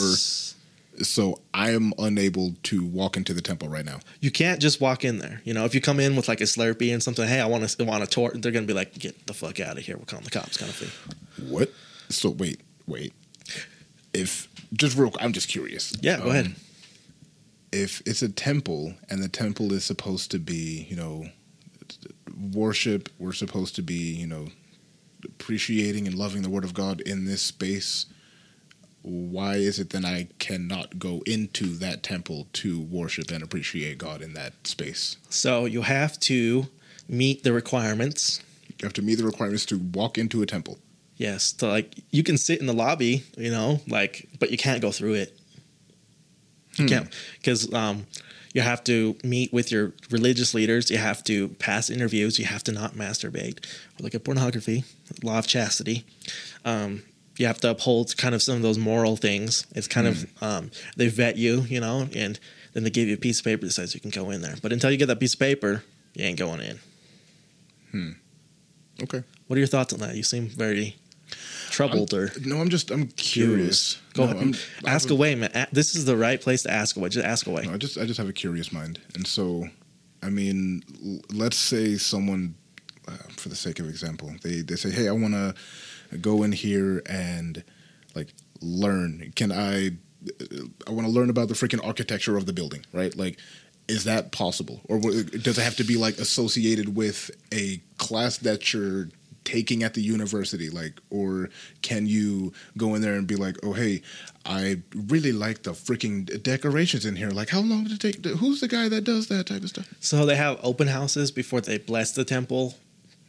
[1.02, 4.00] so I am unable to walk into the temple right now.
[4.20, 5.40] you can't just walk in there.
[5.44, 7.66] You know, if you come in with like a Slurpee and something, hey, I want
[7.68, 9.96] to want a tour, they're gonna be like, get the fuck out of here.
[9.96, 11.48] We're calling the cops, kind of thing.
[11.48, 11.70] What?
[12.10, 13.12] So wait, wait.
[14.12, 15.94] If just real, I'm just curious.
[16.00, 16.54] Yeah, go Um, ahead.
[17.72, 21.26] If it's a temple and the temple is supposed to be, you know,
[22.52, 24.48] worship, we're supposed to be, you know,
[25.24, 28.06] appreciating and loving the Word of God in this space.
[29.02, 34.20] Why is it then I cannot go into that temple to worship and appreciate God
[34.20, 35.16] in that space?
[35.30, 36.66] So you have to
[37.08, 38.40] meet the requirements.
[38.68, 40.78] You have to meet the requirements to walk into a temple.
[41.20, 44.90] Yes, like you can sit in the lobby, you know, like, but you can't go
[44.90, 45.38] through it.
[46.76, 46.88] You Hmm.
[46.88, 48.06] can't because um,
[48.54, 50.90] you have to meet with your religious leaders.
[50.90, 52.38] You have to pass interviews.
[52.38, 53.58] You have to not masturbate
[53.98, 54.84] or look at pornography.
[55.22, 56.04] Law of chastity.
[56.64, 57.02] Um,
[57.36, 59.66] you have to uphold kind of some of those moral things.
[59.74, 62.40] It's kind of um, they vet you, you know, and
[62.72, 64.54] then they give you a piece of paper that says you can go in there.
[64.62, 66.78] But until you get that piece of paper, you ain't going in.
[67.90, 68.10] Hmm.
[69.02, 69.22] Okay.
[69.48, 70.14] What are your thoughts on that?
[70.14, 70.96] You seem very
[71.70, 73.98] troubled or No, I'm just I'm curious.
[74.14, 74.42] Go No, ahead.
[74.42, 74.54] I'm-
[74.86, 75.66] ask a- away, man.
[75.72, 77.08] This is the right place to ask away.
[77.08, 77.62] Just ask away.
[77.64, 79.68] No, I just I just have a curious mind, and so
[80.22, 80.82] I mean,
[81.32, 82.54] let's say someone,
[83.08, 85.54] uh, for the sake of example, they they say, hey, I want to
[86.18, 87.62] go in here and
[88.14, 89.32] like learn.
[89.36, 89.92] Can I?
[90.86, 93.16] I want to learn about the freaking architecture of the building, right?
[93.16, 93.38] Like,
[93.88, 98.74] is that possible, or does it have to be like associated with a class that
[98.74, 99.08] you're
[99.50, 101.48] taking at the university like or
[101.82, 104.00] can you go in there and be like oh hey
[104.46, 104.76] i
[105.12, 108.68] really like the freaking decorations in here like how long did it take who's the
[108.68, 112.12] guy that does that type of stuff So they have open houses before they bless
[112.12, 112.74] the temple,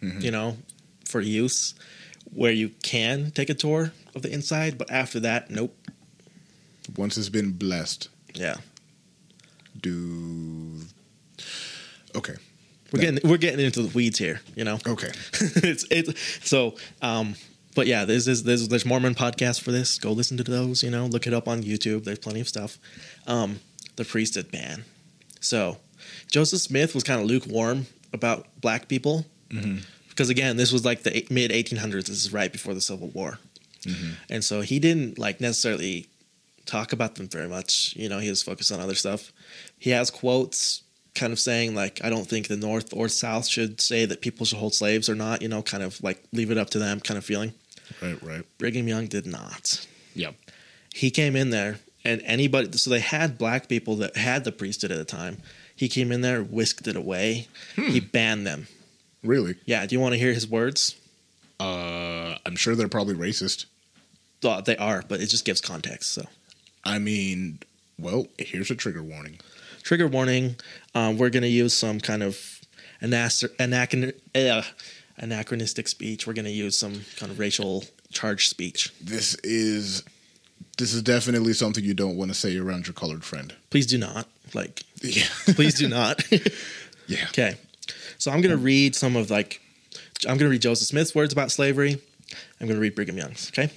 [0.04, 0.22] Mm-hmm.
[0.26, 0.58] you know,
[1.06, 1.76] for use,
[2.34, 4.78] where you can take a tour of the inside.
[4.80, 5.76] But after that, nope.
[6.98, 8.56] once it's been blessed Yeah,
[9.80, 10.80] do
[12.16, 12.36] okay
[12.92, 13.12] we're Yeah.
[13.12, 14.42] getting we're getting into the weeds here.
[14.56, 15.10] You know, okay
[15.42, 16.76] it's it's so.
[17.02, 17.36] Um,
[17.74, 19.98] but yeah, there's, there's there's there's Mormon podcasts for this.
[19.98, 20.84] Go listen to those.
[20.84, 22.04] You know, look it up on YouTube.
[22.04, 22.78] There's plenty of stuff.
[23.28, 23.60] Um,
[23.96, 24.84] the priesthood ban.
[25.40, 25.78] So
[26.30, 29.26] Joseph Smith was kind of lukewarm about black people
[30.10, 32.06] because again, this was like the mid 1800s.
[32.08, 33.40] This is right before the Civil War,
[34.30, 36.08] and so he didn't like necessarily
[36.66, 37.94] talk about them very much.
[37.96, 39.32] You know, he was focused on other stuff.
[39.80, 40.84] He has quotes
[41.16, 44.46] kind of saying like I don't think the North or South should say that people
[44.46, 45.42] should hold slaves or not.
[45.42, 47.54] You know, kind of like leave it up to them kind of feeling.
[48.02, 49.86] right right Brigham Young did not.
[50.16, 50.36] yep
[50.94, 54.92] He came in there and anybody so they had black people that had the priesthood
[54.92, 55.38] at the time.
[55.76, 57.48] He came in there, whisked it away.
[57.76, 58.68] He banned them.
[59.24, 60.96] really Yeah, do you want to hear his words?
[61.60, 63.66] uh i'm sure they're probably racist
[64.42, 66.12] Well, they are, but it just gives context.
[66.12, 66.26] So,
[66.84, 67.60] i mean
[68.00, 69.40] well here's a trigger warning
[69.82, 70.56] trigger warning:
[70.96, 72.62] um, we're going to use some kind of
[73.04, 74.62] uh,
[75.18, 76.28] anachronistic speech.
[76.28, 78.94] We're going to use some kind of racial charged speech.
[79.02, 80.04] this is
[80.78, 83.98] this is definitely something you don't want to say around your colored friend Please do
[83.98, 84.84] not like.
[85.02, 85.24] yeah
[85.56, 86.22] Please do not.
[87.08, 87.56] yeah Okay.
[88.18, 89.62] So I'm going to read some of like
[90.24, 92.00] I'm going to read Joseph Smith's words about slavery.
[92.60, 93.72] I'm going to read Brigham Young's, okay?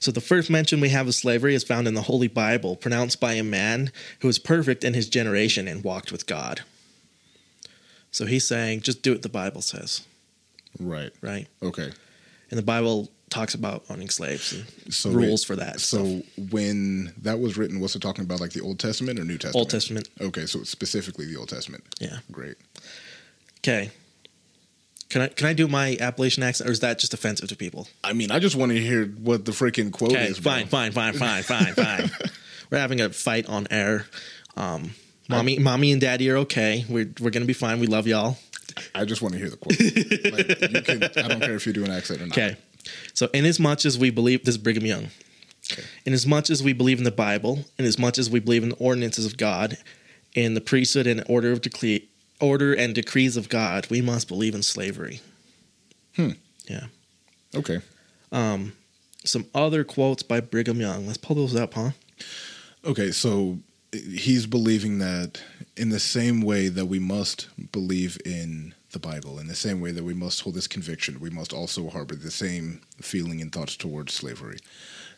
[0.00, 3.20] So the first mention we have of slavery is found in the Holy Bible, pronounced
[3.20, 6.60] by a man who was perfect in his generation and walked with God.
[8.10, 10.02] So he's saying just do what the Bible says,
[10.80, 11.46] right right?
[11.62, 11.92] okay
[12.50, 15.80] And the Bible talks about owning slaves and So rules wait, for that.
[15.80, 16.52] So stuff.
[16.52, 19.56] when that was written, was it talking about like the Old Testament or New Testament?
[19.56, 20.08] Old Testament.
[20.20, 21.84] Okay, so it's specifically the Old Testament.
[22.00, 22.18] Yeah.
[22.30, 22.56] Great.
[23.58, 23.90] Okay.
[25.08, 27.86] Can I can I do my Appalachian accent or is that just offensive to people?
[28.02, 30.40] I mean, I just want to hear what the freaking quote Okay, is.
[30.40, 30.52] bro.
[30.52, 32.10] fine, fine, fine, fine, fine, fine.
[32.70, 34.06] We're having a fight on air.
[34.56, 34.90] Um,
[35.28, 36.84] mommy, mommy, and daddy are okay.
[36.88, 37.78] We're we're gonna be fine.
[37.78, 38.36] We love y'all.
[38.94, 39.78] I just want to hear the quote.
[39.80, 42.36] like, you can, I don't care if you do an accent or not.
[42.36, 42.56] Okay.
[43.14, 45.08] So, inasmuch as much as we believe, this is Brigham Young.
[45.72, 45.82] Okay.
[46.04, 48.62] Inasmuch as much as we believe in the Bible, inasmuch as much as we believe
[48.62, 49.78] in the ordinances of God,
[50.34, 52.08] in the priesthood and order of decree,
[52.40, 55.20] order and decrees of God, we must believe in slavery.
[56.14, 56.32] Hmm.
[56.68, 56.86] Yeah.
[57.54, 57.80] Okay.
[58.32, 58.72] Um,
[59.24, 61.06] some other quotes by Brigham Young.
[61.06, 61.90] Let's pull those up, huh?
[62.84, 63.58] Okay, so
[63.92, 65.40] he's believing that
[65.76, 69.90] in the same way that we must believe in the Bible, in the same way
[69.90, 73.76] that we must hold this conviction, we must also harbor the same feeling and thoughts
[73.76, 74.58] towards slavery.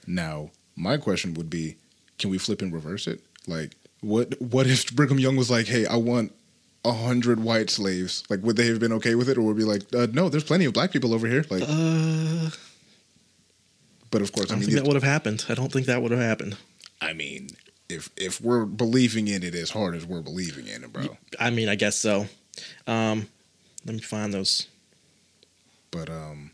[0.07, 1.77] Now, my question would be,
[2.19, 3.21] can we flip and reverse it?
[3.47, 6.33] Like, what what if Brigham Young was like, "Hey, I want
[6.89, 8.23] a hundred white slaves"?
[8.31, 10.45] Like, would they have been okay with it, or would be like, uh, "No, there's
[10.45, 11.45] plenty of black people over here"?
[11.51, 12.51] Like, Uh,
[14.11, 15.45] but of course, I I don't mean, think that would have happened.
[15.49, 16.57] I don't think that would have happened.
[17.01, 17.51] I mean,
[17.89, 21.17] if if we're believing in it as hard as we're believing in it, bro.
[21.39, 22.27] I mean, I guess so.
[22.87, 23.29] Um,
[23.85, 24.67] let me find those.
[25.91, 26.51] But um,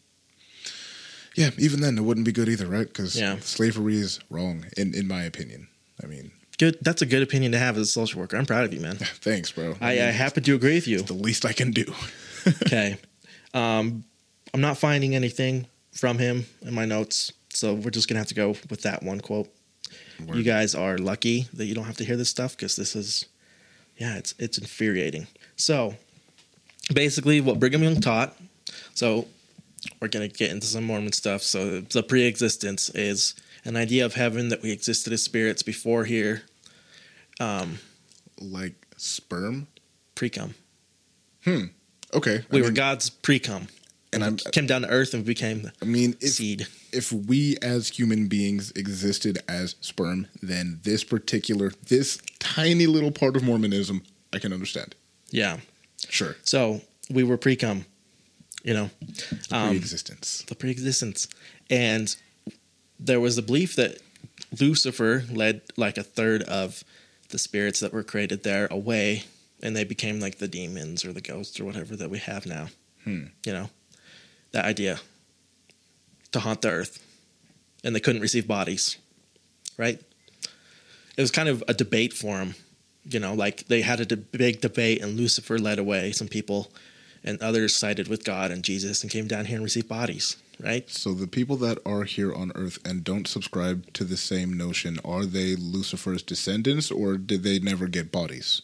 [1.36, 2.86] yeah, even then, it wouldn't be good either, right?
[2.86, 3.38] Because Yeah.
[3.40, 5.68] slavery is wrong, in in my opinion.
[6.02, 6.78] I mean, Good.
[6.82, 8.36] That's a good opinion to have as a social worker.
[8.36, 8.96] I'm proud of you, man.
[8.98, 9.76] thanks, bro.
[9.80, 10.98] I, I happen to agree with you.
[10.98, 11.84] it's the least I can do.
[12.66, 12.98] Okay.
[13.54, 14.04] Um,
[14.52, 18.34] I'm not finding anything from him in my notes, so we're just gonna have to
[18.34, 19.48] go with that one quote.
[20.30, 23.24] You guys are lucky that you don't have to hear this stuff because this is,
[23.96, 25.26] yeah, it's it's infuriating.
[25.56, 25.94] So,
[26.92, 28.36] basically, what Brigham Young taught.
[28.94, 29.26] So,
[30.02, 31.42] we're gonna get into some Mormon stuff.
[31.42, 36.42] So, the pre-existence is an idea of heaven that we existed as spirits before here,
[38.40, 39.66] like sperm.
[40.14, 40.54] pre-cum.
[41.46, 43.68] Okay, I We were God's pre-cum,
[44.12, 44.52] and and I'm.
[44.52, 46.66] came down to earth and became I mean, if seed.
[46.92, 53.36] if we as human beings existed as sperm, then this particular, this tiny little part
[53.36, 54.94] of Mormonism, I can understand.
[55.30, 55.58] Yeah.
[56.08, 57.86] Sure, So we were pre-cum,
[58.62, 58.90] you know,
[59.50, 60.44] um, pre-existence.
[60.48, 61.26] the pre-existence,
[61.70, 62.14] and
[63.04, 63.98] there was a belief that
[64.58, 66.82] Lucifer led like a third of
[67.28, 69.24] the spirits that were created there away,
[69.62, 72.68] and they became like the demons or the ghosts or whatever that we have now.
[73.04, 73.24] Hmm.
[73.44, 73.70] You know,
[74.52, 75.00] that idea
[76.32, 77.04] to haunt the earth,
[77.82, 78.96] and they couldn't receive bodies,
[79.76, 80.00] right?
[81.16, 82.54] It was kind of a debate for them.
[83.04, 86.72] You know, like they had a de- big debate, and Lucifer led away some people,
[87.22, 90.88] and others sided with God and Jesus and came down here and received bodies, right?
[90.90, 94.98] So the people that are here on Earth and don't subscribe to the same notion,
[95.04, 98.62] are they Lucifer's descendants or did they never get bodies?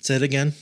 [0.00, 0.54] Say it again.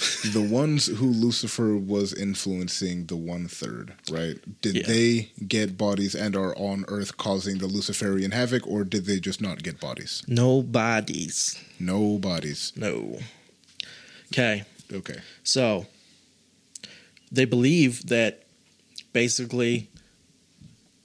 [0.32, 4.36] the ones who Lucifer was influencing the one third, right?
[4.62, 4.86] Did Yeah.
[4.86, 9.42] they get bodies and are on Earth causing the Luciferian havoc, or did they just
[9.42, 10.22] not get bodies?
[10.26, 11.58] No bodies.
[11.78, 12.72] No bodies.
[12.76, 13.18] No.
[14.32, 14.64] Okay.
[14.90, 15.18] Okay.
[15.44, 15.86] So
[17.30, 18.44] they believe that
[19.12, 19.88] basically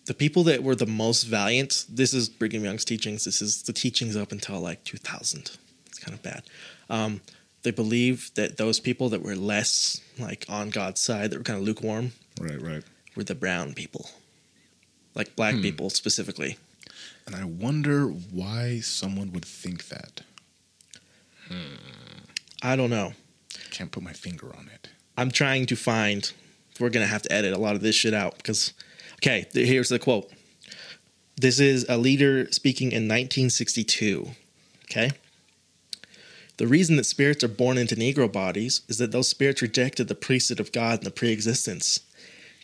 [0.05, 3.73] the people that were the most valiant, this is Brigham Young's teachings, this is the
[3.73, 5.51] teachings up until like 2000.
[5.87, 6.43] It's kind of bad.
[6.89, 7.21] Um,
[7.63, 11.57] they believe that those people that were less like on God's side, that were kind
[11.59, 12.83] of lukewarm, Right, right.
[13.15, 14.09] were the brown people,
[15.15, 15.61] like black Hmm.
[15.61, 16.57] people specifically.
[17.25, 20.21] And I wonder why someone would think that.
[22.61, 23.13] I don't know.
[23.71, 24.89] Can't put my finger on it.
[25.17, 26.31] I'm trying to find.
[26.79, 28.73] We're gonna have to edit a lot of this shit out because.
[29.15, 30.29] Okay, here's the quote.
[31.37, 34.31] This is a leader speaking in 1962.
[34.83, 35.11] Okay.
[36.57, 40.15] The reason that spirits are born into Negro bodies is that those spirits rejected the
[40.15, 41.99] priesthood of God and the pre-existence.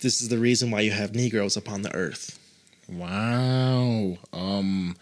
[0.02, 2.40] This is the reason why you have Negroes upon the earth.
[2.88, 4.18] Wow.
[4.32, 4.96] Um,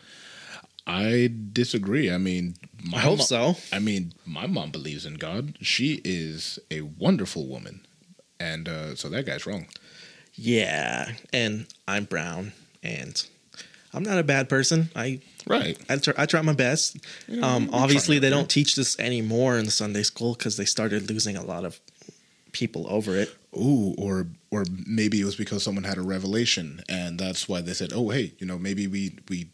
[0.87, 2.11] I disagree.
[2.11, 3.55] I mean, my I hope mo- so.
[3.71, 5.57] I mean, my mom believes in God.
[5.61, 7.81] She is a wonderful woman,
[8.39, 9.67] and uh, so that guy's wrong.
[10.35, 13.21] Yeah, and I'm brown, and
[13.93, 14.89] I'm not a bad person.
[14.95, 15.77] I Right.
[15.89, 16.97] I try, I try my best.
[17.27, 21.35] Yeah, Um, obviously, they don't teach this anymore in Sunday school because they started losing
[21.37, 21.79] a lot of
[22.51, 23.35] people over it.
[23.57, 27.73] Ooh, or or maybe it was because someone had a revelation, and that's why they
[27.73, 29.49] said, "Oh, hey, you know, maybe we we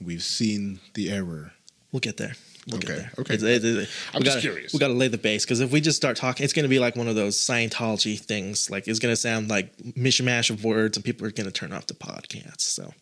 [0.00, 1.52] we've seen the error."
[1.92, 2.34] We'll get there.
[2.68, 3.12] We'll Okay, get there.
[3.18, 3.34] okay.
[3.34, 4.72] It's- it- it- I'm we just gotta, curious.
[4.72, 6.68] We got to lay the base because if we just start talking, it's going to
[6.68, 8.70] be like one of those Scientology things.
[8.70, 11.72] Like it's going to sound like mishmash of words, and people are going to turn
[11.72, 12.60] off the podcast.
[12.60, 12.94] So,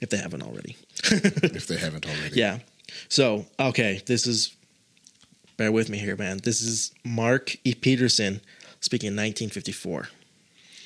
[0.00, 0.76] if they haven't already.
[1.04, 2.38] if they haven't already.
[2.38, 2.58] Yeah.
[3.08, 4.54] So, okay, this is
[5.56, 6.38] bear with me here, man.
[6.44, 7.74] This is Mark E.
[7.74, 8.40] Petersen
[8.80, 10.08] speaking in 1954.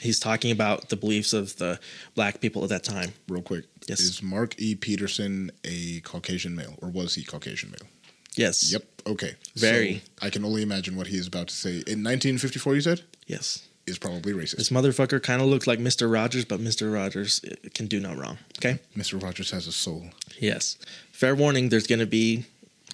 [0.01, 1.79] He's talking about the beliefs of the
[2.15, 3.13] black people at that time.
[3.29, 4.01] Real quick, Yes.
[4.01, 4.75] is Mark E.
[4.75, 7.89] Petersen a Caucasian male, or was he Caucasian male?
[8.35, 8.73] Yes.
[8.73, 8.85] Yep.
[9.07, 9.35] Okay.
[9.57, 9.97] Very.
[10.21, 11.71] So I can only imagine what he is about to say.
[11.71, 13.67] In 1954, you said Yes.
[13.87, 14.57] is probably racist.
[14.57, 16.11] This motherfucker kind of looked like Mr.
[16.11, 16.93] Rogers, but Mr.
[16.93, 18.39] Rogers uh, can do no wrong.
[18.59, 18.79] Okay.
[18.97, 19.23] Mr.
[19.23, 20.07] Rogers has a soul.
[20.39, 20.79] Yes.
[21.13, 21.69] Fair warning.
[21.69, 22.45] There's going to be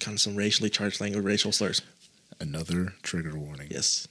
[0.01, 1.81] kind of some racially charged language, racial slurs.
[2.41, 3.67] Another trigger warning.
[3.69, 4.07] Yes.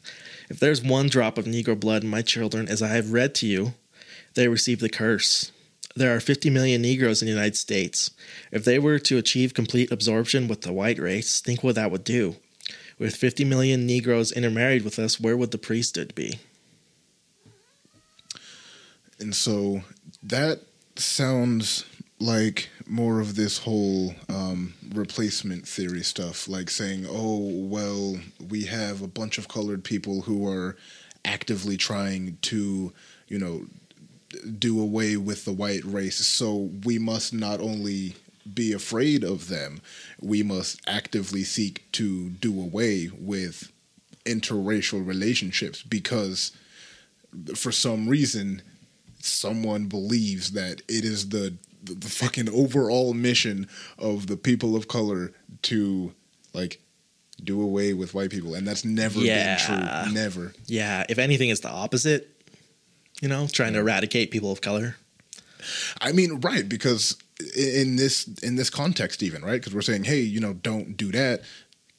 [0.48, 3.46] If there's one drop of Negro blood in my children, as I have read to
[3.46, 3.74] you,
[4.34, 5.50] they receive the curse.
[5.98, 8.12] There are 50 million Negroes in the United States.
[8.52, 12.04] If they were to achieve complete absorption with the white race, think what that would
[12.04, 12.36] do.
[13.00, 16.38] With 50 million Negroes intermarried with us, where would the priesthood be?
[19.18, 19.82] And so
[20.22, 20.60] that
[20.94, 21.84] sounds
[22.20, 28.18] like more of this whole um, replacement theory stuff, like saying, oh, well,
[28.48, 30.76] we have a bunch of colored people who are
[31.24, 32.92] actively trying to,
[33.26, 33.66] you know,
[34.58, 36.16] do away with the white race.
[36.26, 38.14] So we must not only
[38.52, 39.80] be afraid of them,
[40.20, 43.70] we must actively seek to do away with
[44.24, 46.52] interracial relationships because
[47.54, 48.60] for some reason
[49.20, 53.66] someone believes that it is the the, fucking overall mission
[53.98, 56.12] of the people of color to
[56.52, 56.80] like
[57.42, 59.56] do away with white people and that's never Yeah.
[59.56, 59.64] been
[60.04, 62.37] true never Yeah, if anything, it's the opposite.
[63.20, 64.96] You know, trying to eradicate people of color.
[66.00, 66.68] I mean, right?
[66.68, 67.16] Because
[67.56, 71.10] in this in this context, even right, because we're saying, hey, you know, don't do
[71.12, 71.42] that.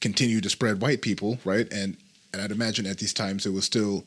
[0.00, 1.70] Continue to spread white people, right?
[1.72, 1.96] And
[2.32, 4.04] and I'd imagine at these times it was still,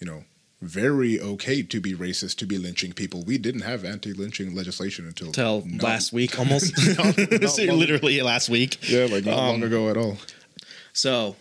[0.00, 0.24] you know,
[0.60, 3.22] very okay to be racist, to be lynching people.
[3.22, 5.30] We didn't have anti-lynching legislation until
[5.66, 6.72] not- last week, almost.
[6.98, 8.78] not long- Literally last week.
[8.90, 10.16] Yeah, like not Um, long ago at all.
[10.92, 11.36] So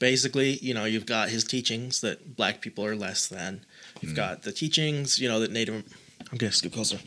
[0.00, 3.60] basically, you know, you've got his teachings that black people are less than.
[4.00, 4.16] You've hmm.
[4.16, 5.84] got the teachings, you know, that Native.
[6.30, 6.98] I'm gonna scoot closer.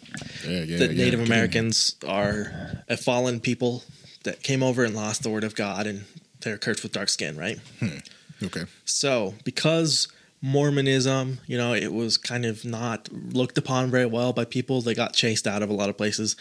[0.47, 0.77] Yeah, yeah.
[0.79, 1.19] that yeah, Native.
[1.19, 3.83] Americans are a fallen people
[4.23, 6.05] that came over and lost the word of God, and
[6.41, 7.59] they're cursed with dark skin, right?
[7.79, 7.97] Hmm.
[8.43, 8.63] Okay.
[8.85, 10.07] So, because
[10.41, 14.81] Mormonism, you know, it was kind of not looked upon very well by people.
[14.81, 16.35] They got chased out of a lot of places.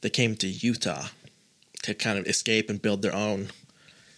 [0.00, 1.06] They came to Utah
[1.82, 3.48] to kind of escape and build their own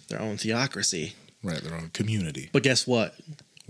[0.08, 1.14] their own theocracy.
[1.42, 2.50] Right, their own community.
[2.52, 3.14] But guess what?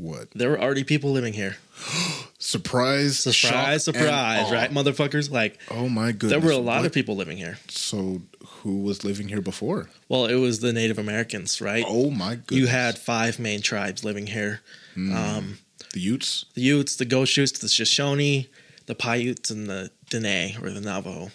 [0.01, 0.31] What?
[0.35, 1.57] There were already people living here.
[2.39, 3.19] Surprise!
[3.21, 5.31] Surprise, surprise, right, motherfuckers?
[5.31, 6.31] Like Oh my goodness!
[6.31, 6.87] there were a lot What?
[6.87, 7.59] of people living here.
[7.69, 8.23] So
[8.63, 9.91] who was living here before?
[10.09, 11.85] Well, it was the Native Americans, right?
[11.87, 12.59] Oh my goodness!
[12.59, 14.61] you had five main tribes living here.
[14.97, 15.59] Um,
[15.93, 16.45] the Utes.
[16.55, 18.49] the Utes, the Goshutes, the Shoshone,
[18.87, 21.31] the Paiutes, and the Dene or the Navajo,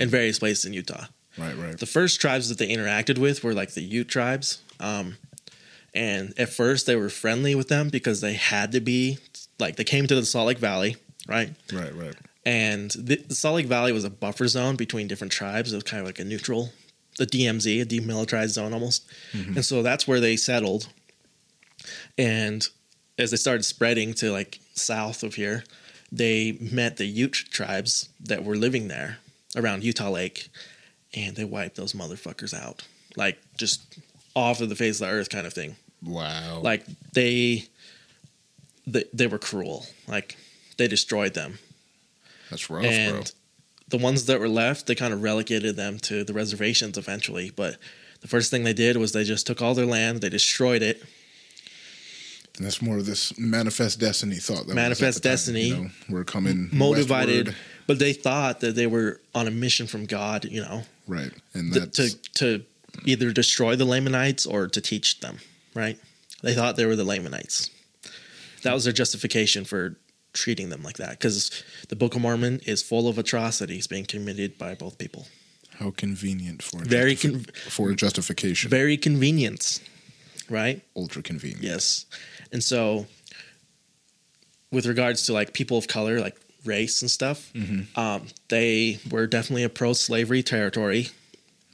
[0.00, 1.06] in various places in Utah.
[1.36, 1.78] Right, right.
[1.78, 5.16] The first tribes that they interacted with were like the Ute tribes, um,
[5.98, 9.18] and at first they were friendly with them because they had to be
[9.58, 10.96] like they came to the Salt Lake Valley,
[11.26, 11.50] right?
[11.72, 12.14] right, right.
[12.46, 15.72] And the, the Salt Lake Valley was a buffer zone between different tribes.
[15.72, 16.70] It was kind of like a neutral,
[17.18, 19.08] the DMZ, a demilitarized zone almost.
[19.32, 19.56] Mm-hmm.
[19.56, 20.88] And so that's where they settled.
[22.16, 22.64] And
[23.18, 25.64] as they started spreading to like south of here,
[26.12, 29.18] they met the Ute tribes that were living there
[29.56, 30.48] around Utah Lake,
[31.12, 32.86] and they wiped those motherfuckers out,
[33.16, 33.98] like just
[34.36, 36.60] off of the face of the earth, kind of thing Wow.
[36.62, 37.64] like they,
[38.86, 40.36] they they were cruel like
[40.76, 41.58] they destroyed them
[42.50, 43.22] that's rough, and bro.
[43.88, 47.76] the ones that were left they kind of relegated them to the reservations eventually but
[48.20, 51.02] the first thing they did was they just took all their land they destroyed it
[52.56, 54.66] And that's more of this manifest destiny thought.
[54.66, 55.68] That Manifest the time, destiny.
[55.68, 57.56] you know, we're coming motivated westward.
[57.86, 61.32] but they thought that they were on a mission from god you know right?
[61.54, 62.64] And th- to to
[63.04, 65.38] either destroy the lamanites or to teach them
[65.78, 65.98] right
[66.42, 67.70] they thought they were the lamanites
[68.64, 69.96] that was their justification for
[70.32, 74.58] treating them like that because the book of mormon is full of atrocities being committed
[74.58, 75.26] by both people
[75.78, 78.68] how convenient for a Very justifi- con- for a justification.
[78.70, 79.80] very convenience
[80.50, 81.62] right ultra convenient.
[81.62, 82.06] yes
[82.52, 83.06] and so
[84.70, 87.52] with regards to like people of color like race and stuff
[87.96, 91.08] um, they were definitely a pro-slavery territory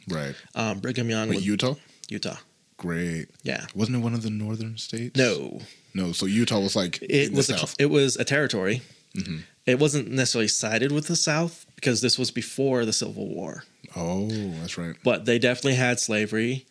[0.09, 0.35] Right.
[0.55, 1.75] um, brigham young Wait, was Utah.
[2.09, 2.37] utah
[2.85, 3.27] Great.
[3.43, 5.17] yeah Wasn't it one of the northern states?
[5.17, 5.61] no
[5.95, 6.13] No.
[6.13, 7.75] So Utah was like it was a, south.
[7.79, 8.83] it was a territory.
[9.17, 9.39] Mm-hmm.
[9.67, 13.65] It wasn't necessarily sided with the South because this was before the Civil War,
[13.97, 14.29] oh,
[14.61, 14.95] that's right.
[15.03, 16.67] but they definitely had slavery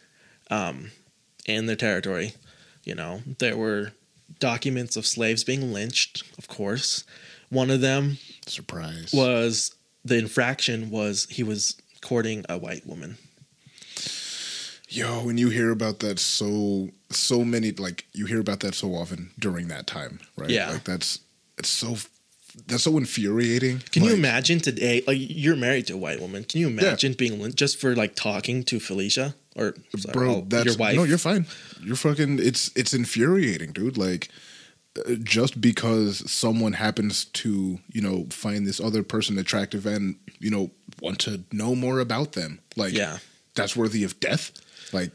[0.51, 0.91] um,
[1.47, 2.33] in their territory.
[2.83, 3.93] You know, there were
[4.39, 6.23] documents of slaves being lynched.
[6.37, 7.05] Of course,
[7.49, 9.11] one of them Surprise.
[9.13, 9.73] was
[10.05, 13.17] the infraction was he was courting a white woman.
[14.95, 18.93] Yo, when you hear about that so so many like you hear about that so
[18.93, 20.49] often during that time, right?
[20.51, 20.69] Yeah.
[20.71, 21.19] Like that's
[21.57, 21.97] it's so
[22.67, 23.81] that's so infuriating.
[23.91, 25.01] Can you imagine today?
[25.07, 26.43] Like you're married to a white woman.
[26.43, 30.29] Can you imagine being lynched just for like talking to Felicia or sorry, bro?
[30.35, 30.95] oh, that's your wife?
[30.95, 31.47] no, you're fine.
[31.81, 32.37] You're fucking.
[32.39, 33.97] It's it's infuriating, dude.
[33.97, 34.29] Like
[34.99, 40.51] uh, just because someone happens to you know find this other person attractive and you
[40.51, 40.69] know
[41.01, 43.17] want to know more about them, like Yeah.
[43.55, 44.51] that's worthy of death.
[44.91, 45.11] Like,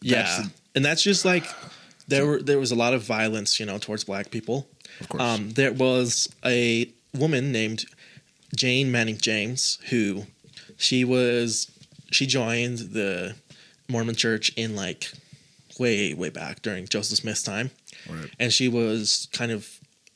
[0.00, 1.44] Yeah, That's- and that's just like
[2.08, 4.68] there were there was a lot of violence, you know, towards black people.
[5.00, 5.22] Of course.
[5.22, 7.84] Um, there was a woman named
[8.56, 10.24] Jane Manning James who
[10.76, 11.70] she was
[12.12, 13.34] she joined the
[13.88, 15.10] Mormon Church in like
[15.78, 17.70] way way back during Joseph Smith's time,
[18.08, 18.30] Right.
[18.38, 19.68] and she was kind of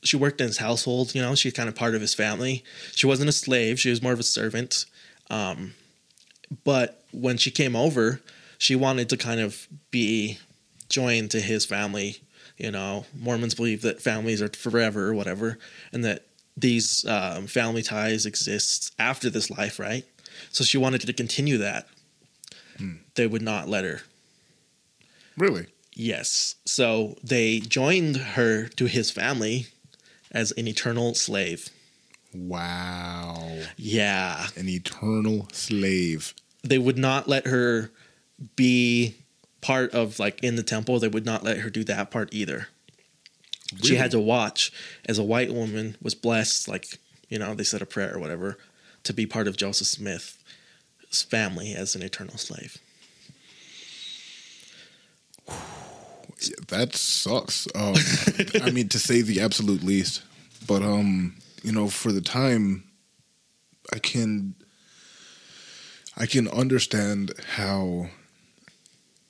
[0.03, 1.13] she worked in his household.
[1.13, 2.63] You know, she's kind of part of his family.
[2.95, 4.85] She wasn't a slave; she was more of a servant.
[5.29, 5.73] Um,
[6.63, 8.21] but when she came over,
[8.59, 10.37] she wanted to kind of be
[10.89, 12.17] joined to his family.
[12.57, 15.57] You know, Mormons believe that families are forever or whatever,
[15.91, 20.03] and that these um, family ties exist after this life, right?
[20.51, 21.87] So she wanted to continue that.
[23.15, 24.01] They would not let her.
[25.37, 25.67] really?
[25.93, 26.55] Yes.
[26.65, 29.67] So they joined her to his family
[30.31, 31.67] as an eternal slave.
[32.33, 33.63] Wow.
[33.75, 34.47] Yeah.
[34.55, 36.33] An eternal slave.
[36.63, 37.91] They would not let her
[38.55, 39.15] be
[39.61, 40.99] part of like in the temple.
[40.99, 42.67] They would not let her do that part either.
[43.83, 44.71] She had to watch
[45.05, 48.57] as a white woman was blessed, like, you know, they said a prayer or whatever,
[49.03, 50.37] to be part of Joseph Smith's
[51.23, 52.79] family as an eternal slave.
[56.69, 57.67] That sucks.
[57.75, 57.95] Um,
[58.63, 60.23] I mean, to say the absolute least.
[60.65, 62.85] But um, you know, for the time,
[63.93, 64.55] I can,
[66.17, 68.09] I can understand how,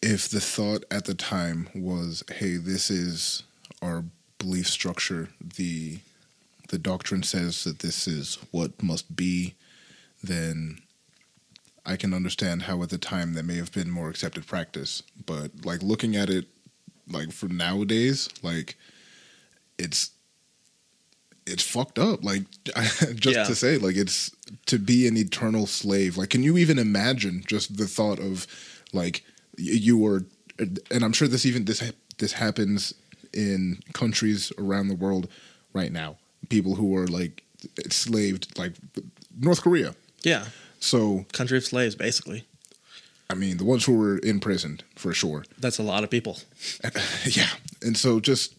[0.02, 3.44] if the thought at the time was, "Hey, this is
[3.82, 4.04] our
[4.38, 6.00] belief structure," the,
[6.70, 9.56] the doctrine says that this is what must be,
[10.24, 10.80] then
[11.86, 15.02] I can understand how at the time that may have been more accepted practice.
[15.26, 16.46] But like looking at it
[17.10, 18.78] like for nowadays, like
[19.78, 20.12] it's
[21.46, 22.24] it's fucked up.
[22.24, 22.44] Like
[23.16, 23.44] just Yeah.
[23.44, 24.32] to say, like it's
[24.68, 26.16] to be an eternal slave.
[26.16, 28.46] Like, can you even imagine just the thought of
[28.94, 29.24] like
[29.60, 30.26] you were,
[30.58, 32.94] and I'm sure this even this this happens
[33.34, 35.28] in countries around the world
[35.74, 36.18] right now.
[36.50, 37.44] People who are like
[37.84, 38.74] enslaved, like
[39.38, 39.96] North Korea.
[40.24, 40.46] Yeah.
[40.80, 42.46] So Country of slaves, basically.
[43.30, 45.46] I mean, the ones who were imprisoned for sure.
[45.60, 46.40] That's a lot of people.
[47.26, 47.50] yeah
[47.84, 48.56] and so just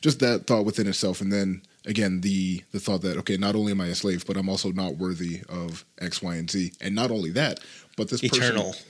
[0.00, 3.72] just that thought within itself and then again the the thought that okay not only
[3.72, 6.94] am i a slave but i'm also not worthy of x y and z and
[6.94, 7.60] not only that
[7.96, 8.72] but this Eternal.
[8.72, 8.86] person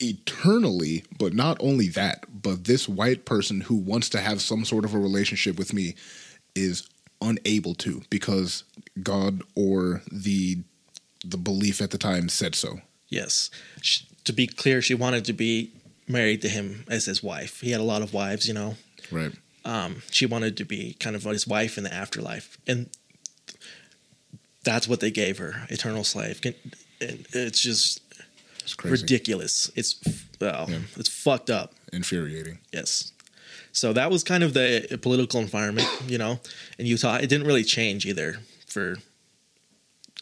[0.00, 4.84] eternally but not only that but this white person who wants to have some sort
[4.84, 5.94] of a relationship with me
[6.54, 6.88] is
[7.20, 8.62] unable to because
[9.02, 10.58] god or the
[11.24, 13.50] the belief at the time said so Yes.
[13.82, 15.72] Sh to be clear, she wanted to be
[16.06, 17.60] married to him as his wife.
[17.60, 18.76] He had a lot of wives, you know.
[19.10, 19.32] right
[19.64, 22.90] Um, she wanted to be kind of his wife in the afterlife, and
[24.64, 26.40] that's what they gave her, eternal slave.
[27.00, 28.02] And it's just
[28.68, 29.70] it's crazy ridiculous.
[29.74, 29.96] It's
[30.40, 30.78] well, Yeah.
[30.96, 31.74] it's fucked up.
[31.92, 33.12] infuriating Yes.
[33.72, 36.40] So that was kind of the political environment, you know,
[36.78, 37.16] in Utah.
[37.16, 38.96] It didn't really change either for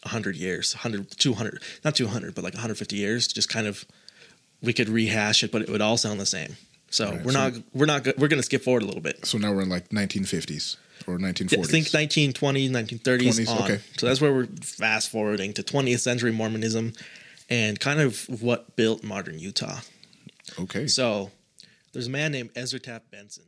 [0.03, 3.27] 100 years, 100, 200, not 200, but like 150 years.
[3.27, 3.85] Just kind of,
[4.61, 6.55] we could rehash it, but it would all sound the same.
[6.89, 9.25] So Right, we're so- not, we're not, we're going to skip forward a little bit.
[9.25, 10.77] so now we're in like 1950s
[11.07, 13.63] or 1940s Think 1920s, 1930s 20s, on.
[13.63, 13.79] okay.
[13.97, 16.93] So that's where we're fast forwarding to 20th century Mormonism
[17.49, 19.79] and kind of what built modern Utah.
[20.59, 21.31] okay So
[21.93, 23.45] there's a man named Ezra Taft Benson.